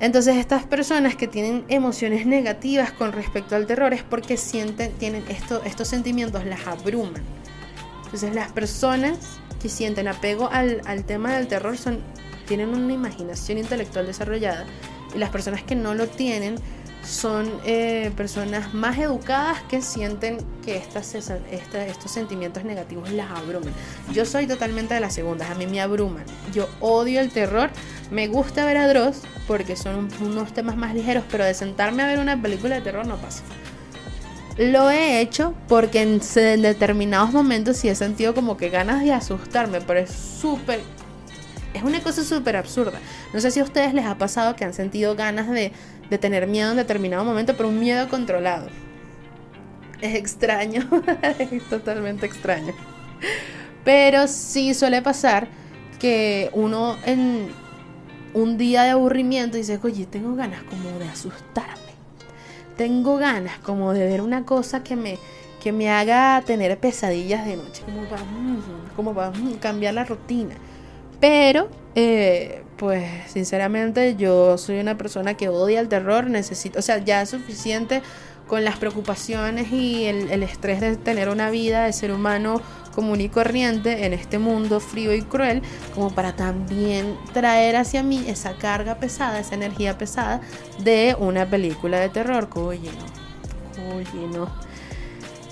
Entonces 0.00 0.36
estas 0.36 0.64
personas 0.64 1.16
que 1.16 1.28
tienen 1.28 1.64
emociones 1.68 2.26
negativas 2.26 2.92
con 2.92 3.12
respecto 3.12 3.56
al 3.56 3.66
terror 3.66 3.94
es 3.94 4.02
porque 4.02 4.36
sienten, 4.36 4.92
tienen 4.92 5.24
esto, 5.28 5.62
estos 5.64 5.88
sentimientos, 5.88 6.44
las 6.44 6.66
abruman. 6.66 7.22
Entonces 8.04 8.34
las 8.34 8.52
personas 8.52 9.18
que 9.62 9.68
sienten 9.68 10.08
apego 10.08 10.50
al, 10.50 10.82
al 10.84 11.04
tema 11.04 11.34
del 11.34 11.46
terror 11.46 11.78
son, 11.78 12.00
tienen 12.46 12.68
una 12.70 12.92
imaginación 12.92 13.58
intelectual 13.58 14.06
desarrollada 14.06 14.66
y 15.14 15.18
las 15.18 15.30
personas 15.30 15.62
que 15.62 15.74
no 15.74 15.94
lo 15.94 16.06
tienen 16.06 16.56
son 17.04 17.50
eh, 17.64 18.10
personas 18.16 18.74
más 18.74 18.98
educadas 18.98 19.62
que 19.62 19.82
sienten 19.82 20.38
que 20.64 20.76
estas, 20.76 21.14
estos 21.14 22.10
sentimientos 22.10 22.64
negativos 22.64 23.10
las 23.10 23.30
abruman. 23.30 23.72
Yo 24.12 24.24
soy 24.24 24.46
totalmente 24.46 24.94
de 24.94 25.00
las 25.00 25.14
segundas, 25.14 25.50
a 25.50 25.54
mí 25.54 25.66
me 25.66 25.80
abruman. 25.80 26.24
Yo 26.52 26.68
odio 26.80 27.20
el 27.20 27.30
terror, 27.30 27.70
me 28.10 28.28
gusta 28.28 28.64
ver 28.64 28.78
a 28.78 28.88
Dross 28.88 29.22
porque 29.46 29.76
son 29.76 30.08
unos 30.20 30.52
temas 30.52 30.76
más 30.76 30.94
ligeros, 30.94 31.24
pero 31.30 31.44
de 31.44 31.54
sentarme 31.54 32.02
a 32.02 32.06
ver 32.06 32.18
una 32.18 32.40
película 32.40 32.76
de 32.76 32.80
terror 32.80 33.06
no 33.06 33.16
pasa. 33.16 33.42
Lo 34.56 34.88
he 34.88 35.20
hecho 35.20 35.52
porque 35.68 36.02
en, 36.02 36.20
en 36.36 36.62
determinados 36.62 37.32
momentos 37.32 37.76
sí 37.76 37.88
he 37.88 37.94
sentido 37.94 38.34
como 38.34 38.56
que 38.56 38.70
ganas 38.70 39.02
de 39.02 39.12
asustarme, 39.12 39.80
pero 39.80 40.00
es 40.00 40.10
súper 40.10 40.80
es 41.74 41.82
una 41.82 42.00
cosa 42.00 42.24
súper 42.24 42.56
absurda. 42.56 43.00
No 43.32 43.40
sé 43.40 43.50
si 43.50 43.60
a 43.60 43.64
ustedes 43.64 43.92
les 43.92 44.06
ha 44.06 44.16
pasado 44.16 44.54
que 44.56 44.64
han 44.64 44.72
sentido 44.72 45.16
ganas 45.16 45.50
de, 45.50 45.72
de 46.10 46.18
tener 46.18 46.46
miedo 46.46 46.70
en 46.70 46.76
determinado 46.76 47.24
momento, 47.24 47.56
pero 47.56 47.68
un 47.68 47.78
miedo 47.78 48.08
controlado. 48.08 48.68
Es 50.00 50.14
extraño, 50.14 50.88
es 51.38 51.68
totalmente 51.68 52.26
extraño. 52.26 52.74
Pero 53.84 54.26
sí 54.26 54.74
suele 54.74 55.02
pasar 55.02 55.48
que 55.98 56.50
uno 56.52 56.96
en 57.04 57.48
un 58.34 58.58
día 58.58 58.82
de 58.82 58.90
aburrimiento 58.90 59.56
dice, 59.56 59.78
oye, 59.82 60.06
tengo 60.06 60.34
ganas 60.34 60.62
como 60.64 60.98
de 60.98 61.08
asustarme. 61.08 61.94
Tengo 62.76 63.16
ganas 63.16 63.58
como 63.58 63.92
de 63.92 64.04
ver 64.04 64.20
una 64.20 64.44
cosa 64.44 64.82
que 64.82 64.96
me, 64.96 65.18
que 65.62 65.72
me 65.72 65.88
haga 65.90 66.42
tener 66.44 66.76
pesadillas 66.78 67.46
de 67.46 67.56
noche, 67.56 67.82
como 67.84 68.02
para, 68.04 68.22
como 68.96 69.14
para 69.14 69.32
cambiar 69.60 69.94
la 69.94 70.04
rutina. 70.04 70.56
Pero, 71.20 71.68
eh, 71.94 72.63
pues 72.84 73.02
sinceramente 73.28 74.14
yo 74.14 74.58
soy 74.58 74.78
una 74.78 74.98
persona 74.98 75.32
que 75.38 75.48
odia 75.48 75.80
el 75.80 75.88
terror, 75.88 76.28
necesito, 76.28 76.80
o 76.80 76.82
sea, 76.82 76.98
ya 76.98 77.22
es 77.22 77.30
suficiente 77.30 78.02
con 78.46 78.62
las 78.62 78.76
preocupaciones 78.76 79.72
y 79.72 80.04
el, 80.04 80.42
estrés 80.42 80.82
de 80.82 80.94
tener 80.96 81.30
una 81.30 81.48
vida 81.48 81.86
de 81.86 81.94
ser 81.94 82.12
humano 82.12 82.60
común 82.94 83.22
y 83.22 83.30
corriente 83.30 84.04
en 84.04 84.12
este 84.12 84.38
mundo 84.38 84.80
frío 84.80 85.14
y 85.14 85.22
cruel, 85.22 85.62
como 85.94 86.14
para 86.14 86.36
también 86.36 87.16
traer 87.32 87.76
hacia 87.76 88.02
mí 88.02 88.22
esa 88.28 88.52
carga 88.58 88.96
pesada, 88.96 89.40
esa 89.40 89.54
energía 89.54 89.96
pesada 89.96 90.42
de 90.80 91.16
una 91.18 91.46
película 91.46 91.98
de 91.98 92.10
terror. 92.10 92.50
Oye, 92.54 92.90
no, 93.78 93.96
oye, 93.96 94.28
no. 94.30 94.50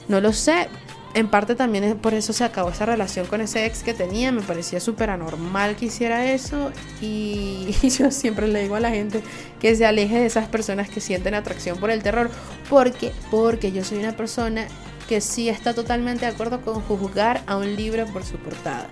No 0.06 0.20
lo 0.20 0.34
sé, 0.34 0.68
en 1.14 1.28
parte 1.28 1.54
también 1.54 1.98
por 1.98 2.14
eso 2.14 2.32
se 2.32 2.44
acabó 2.44 2.70
esa 2.70 2.86
relación 2.86 3.26
con 3.26 3.40
ese 3.40 3.66
ex 3.66 3.82
que 3.82 3.94
tenía. 3.94 4.32
Me 4.32 4.42
parecía 4.42 4.80
súper 4.80 5.10
anormal 5.10 5.76
que 5.76 5.86
hiciera 5.86 6.32
eso. 6.32 6.72
Y, 7.00 7.74
yo 7.98 8.10
siempre 8.10 8.48
le 8.48 8.62
digo 8.62 8.76
a 8.76 8.80
la 8.80 8.90
gente 8.90 9.22
que 9.60 9.74
se 9.76 9.84
aleje 9.84 10.20
de 10.20 10.26
esas 10.26 10.48
personas 10.48 10.88
que 10.88 11.00
sienten 11.00 11.34
atracción 11.34 11.78
por 11.78 11.90
el 11.90 12.02
terror. 12.02 12.30
Porque, 12.70 13.12
porque 13.30 13.72
yo 13.72 13.84
soy 13.84 13.98
una 13.98 14.16
persona 14.16 14.66
que 15.08 15.20
sí 15.20 15.48
está 15.48 15.74
totalmente 15.74 16.24
de 16.24 16.32
acuerdo 16.32 16.62
con 16.62 16.80
juzgar 16.80 17.42
a 17.46 17.56
un 17.56 17.76
libro 17.76 18.06
por 18.06 18.24
su 18.24 18.36
portada. 18.38 18.88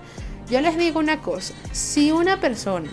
Yo 0.50 0.60
les 0.60 0.76
digo 0.76 0.98
una 0.98 1.20
cosa. 1.20 1.54
Si 1.72 2.12
una 2.12 2.40
persona 2.40 2.90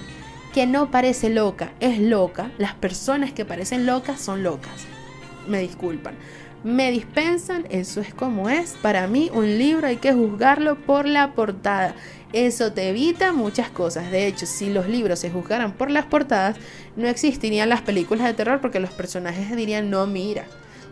que 0.53 0.65
no 0.65 0.89
parece 0.89 1.29
loca 1.29 1.73
es 1.79 1.99
loca, 1.99 2.51
las 2.57 2.75
personas 2.75 3.33
que 3.33 3.45
parecen 3.45 3.85
locas 3.85 4.21
son 4.21 4.43
locas. 4.43 4.85
Me 5.47 5.59
disculpan 5.59 6.15
me 6.67 6.91
dispensan, 6.91 7.65
eso 7.69 8.01
es 8.01 8.13
como 8.13 8.49
es. 8.49 8.75
Para 8.81 9.07
mí 9.07 9.31
un 9.33 9.57
libro 9.57 9.87
hay 9.87 9.95
que 9.95 10.11
juzgarlo 10.11 10.75
por 10.75 11.05
la 11.05 11.31
portada. 11.33 11.95
Eso 12.33 12.73
te 12.73 12.89
evita 12.89 13.31
muchas 13.31 13.69
cosas. 13.69 14.11
De 14.11 14.27
hecho, 14.27 14.45
si 14.45 14.69
los 14.69 14.89
libros 14.89 15.19
se 15.19 15.31
juzgaran 15.31 15.71
por 15.71 15.89
las 15.89 16.05
portadas, 16.07 16.57
no 16.97 17.07
existirían 17.07 17.69
las 17.69 17.83
películas 17.83 18.27
de 18.27 18.33
terror 18.33 18.59
porque 18.59 18.81
los 18.81 18.89
personajes 18.89 19.55
dirían, 19.55 19.89
no, 19.89 20.05
mira, 20.07 20.43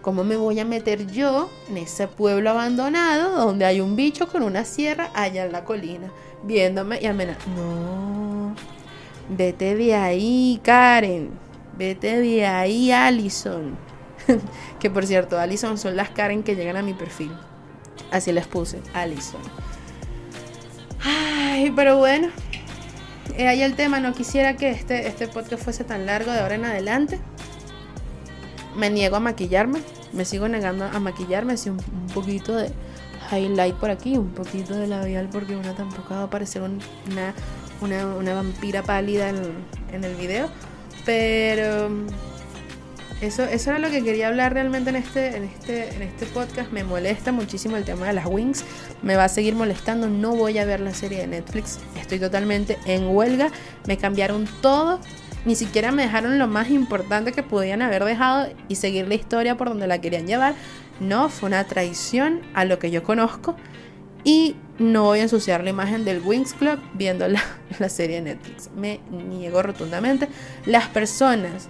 ¿cómo 0.02 0.24
me 0.24 0.38
voy 0.38 0.62
a 0.62 0.66
meter 0.66 1.12
yo 1.12 1.52
en 1.70 1.76
ese 1.76 2.08
pueblo 2.08 2.52
abandonado 2.52 3.36
donde 3.46 3.66
hay 3.66 3.82
un 3.82 3.98
bicho 3.98 4.30
con 4.30 4.44
una 4.44 4.64
sierra 4.64 5.12
allá 5.14 5.46
en 5.46 5.52
la 5.52 5.66
colina? 5.66 6.10
Viéndome 6.44 7.00
y 7.02 7.06
amenazando. 7.08 7.62
No, 7.62 8.56
vete 9.28 9.76
de 9.76 9.94
ahí, 9.94 10.62
Karen. 10.64 11.32
Vete 11.78 12.22
de 12.22 12.46
ahí, 12.46 12.94
Allison. 12.94 13.76
que 14.80 14.90
por 14.90 15.06
cierto, 15.06 15.40
Alison 15.40 15.78
son 15.78 15.96
las 15.96 16.10
Karen 16.10 16.44
que 16.44 16.56
llegan 16.56 16.78
a 16.78 16.82
mi 16.82 16.94
perfil. 16.94 17.32
Así 18.12 18.32
les 18.32 18.48
puse, 18.48 18.82
Alison. 18.94 19.42
Ay, 21.04 21.72
pero 21.76 21.98
bueno. 21.98 22.30
Eh, 23.38 23.48
ahí 23.48 23.62
el 23.62 23.76
tema, 23.76 24.00
no 24.00 24.14
quisiera 24.14 24.56
que 24.56 24.70
este, 24.70 25.08
este 25.08 25.28
podcast 25.28 25.64
fuese 25.64 25.84
tan 25.84 26.06
largo 26.06 26.32
de 26.32 26.40
ahora 26.40 26.56
en 26.56 26.66
adelante. 26.66 27.20
Me 28.76 28.90
niego 28.90 29.16
a 29.16 29.20
maquillarme, 29.20 29.80
me 30.14 30.26
sigo 30.26 30.48
negando 30.48 30.86
a 30.86 31.00
maquillarme, 31.00 31.54
así 31.54 31.70
un, 31.70 31.78
poquito 32.14 32.56
de 32.56 32.72
highlight 33.32 33.76
por 33.76 33.90
aquí, 33.90 34.18
un 34.18 34.32
poquito 34.32 34.76
de 34.76 34.88
labial 34.88 35.30
porque 35.32 35.56
una 35.56 35.74
tampoco 35.74 36.14
va 36.14 36.24
a 36.24 36.30
parecer 36.30 36.62
una, 36.62 37.34
una, 37.82 38.34
vampira 38.34 38.84
pálida 38.84 39.30
en 39.30 40.04
el 40.04 40.16
video. 40.16 40.50
Pero 41.06 41.90
eso, 43.22 43.44
eso 43.44 43.70
era 43.70 43.80
lo 43.80 43.90
que 43.90 44.04
quería 44.04 44.28
hablar 44.28 44.54
realmente 44.54 44.90
en 44.90 44.98
este, 44.98 45.38
en, 45.38 45.44
este, 45.46 45.96
en 45.96 46.02
este 46.02 46.26
podcast. 46.26 46.72
Me 46.72 46.84
molesta 46.84 47.32
muchísimo 47.32 47.78
el 47.78 47.86
tema 47.86 48.08
de 48.08 48.14
las 48.14 48.26
wings. 48.26 48.66
Me 49.02 49.16
va 49.16 49.26
a 49.26 49.30
seguir 49.30 49.56
molestando. 49.56 50.08
No 50.08 50.36
voy 50.36 50.58
a 50.58 50.66
ver 50.66 50.82
la 50.82 50.94
serie 50.94 51.20
de 51.20 51.28
Netflix. 51.28 51.80
Estoy 52.00 52.20
totalmente 52.20 52.78
en 52.86 53.08
huelga. 53.08 53.52
Me 53.88 53.98
cambiaron 53.98 54.48
todo. 54.62 55.00
Ni 55.46 55.56
siquiera 55.56 55.92
me 55.92 56.04
dejaron 56.04 56.40
lo 56.40 56.48
más 56.48 56.70
importante 56.70 57.32
que 57.32 57.44
podían 57.44 57.82
haber 57.82 58.04
dejado 58.04 58.50
y 58.68 58.76
seguir 58.76 59.08
la 59.08 59.16
historia 59.16 59.56
por 59.56 59.70
donde 59.70 59.88
la 59.88 60.02
querían 60.02 60.28
llevar. 60.28 60.56
No, 61.00 61.30
fue 61.30 61.48
una 61.48 61.64
traición 61.64 62.42
a 62.54 62.66
lo 62.66 62.80
que 62.80 62.92
yo 62.92 63.04
conozco. 63.04 63.56
Y 64.26 64.56
no 64.78 65.04
voy 65.04 65.20
a 65.20 65.24
ensuciar 65.24 65.64
la 65.64 65.70
imagen 65.70 66.04
del 66.04 66.20
Wings 66.20 66.54
Club 66.54 66.80
viendo 66.96 67.28
la, 67.28 67.42
la 67.80 67.88
serie 67.88 68.18
de 68.18 68.34
Netflix. 68.34 68.70
Me 68.76 69.00
niego 69.10 69.62
rotundamente. 69.62 70.28
Las 70.66 70.90
personas 70.90 71.70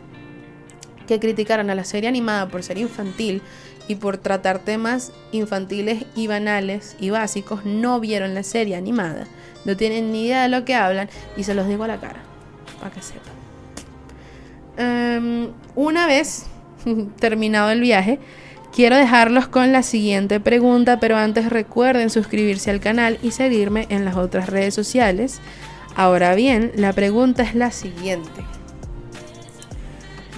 que 1.06 1.20
criticaron 1.20 1.70
a 1.70 1.76
la 1.76 1.84
serie 1.84 2.10
animada 2.10 2.48
por 2.48 2.63
ser 2.63 2.78
infantil 2.78 3.41
y 3.88 3.96
por 3.96 4.18
tratar 4.18 4.60
temas 4.60 5.12
infantiles 5.32 6.06
y 6.15 6.28
banales 6.28 6.96
y 7.00 7.10
básicos, 7.10 7.65
no 7.65 8.00
vieron 8.00 8.34
la 8.34 8.44
serie 8.44 8.76
animada, 8.76 9.28
no 9.63 9.78
tienen 9.78 10.12
ni 10.12 10.26
idea 10.26 10.44
de 10.44 10.50
lo 10.50 10.65
que 10.65 10.76
hablan 10.76 11.10
y 11.38 11.44
se 11.44 11.54
los 11.54 11.68
digo 11.68 11.84
a 11.84 11.88
la 11.88 12.00
cara, 12.00 12.22
para 12.80 12.91
que 12.91 13.02
sepan. 13.02 13.34
Em, 14.78 15.50
una 15.76 16.08
vez 16.08 16.48
terminado 17.20 17.72
el 17.72 17.82
viaje, 17.82 18.20
quiero 18.74 18.98
dejarlos 18.98 19.48
con 19.48 19.72
la 19.72 19.84
siguiente 19.84 20.39
pregunta, 20.39 21.00
pero 21.00 21.18
antes 21.18 21.50
recuerden 21.50 22.10
suscribirse 22.10 22.72
al 22.72 22.80
canal 22.80 23.20
y 23.22 23.32
seguirme 23.32 23.86
en 23.89 24.06
las 24.06 24.15
otras 24.15 24.50
redes 24.50 24.74
sociales. 24.74 25.39
Ahora 25.96 26.36
bien, 26.36 26.72
la 26.76 26.91
pregunta 26.91 27.44
es 27.44 27.56
la 27.56 27.72
siguiente. 27.72 28.55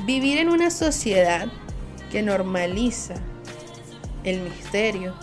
Vivir 0.07 0.37
en 0.37 0.47
una 0.47 0.71
sociedad 0.71 1.49
que 2.09 2.21
normaliza 2.21 3.15
el 4.23 4.39
misterio, 4.39 5.13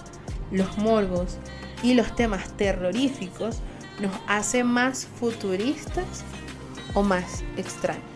los 0.50 0.76
morbos 0.76 1.38
y 1.82 1.94
los 1.94 2.14
temas 2.14 2.54
terroríficos 2.58 3.62
nos 3.98 4.12
hace 4.26 4.62
más 4.62 5.06
futuristas 5.06 6.04
o 6.92 7.02
más 7.02 7.42
extraños. 7.56 8.13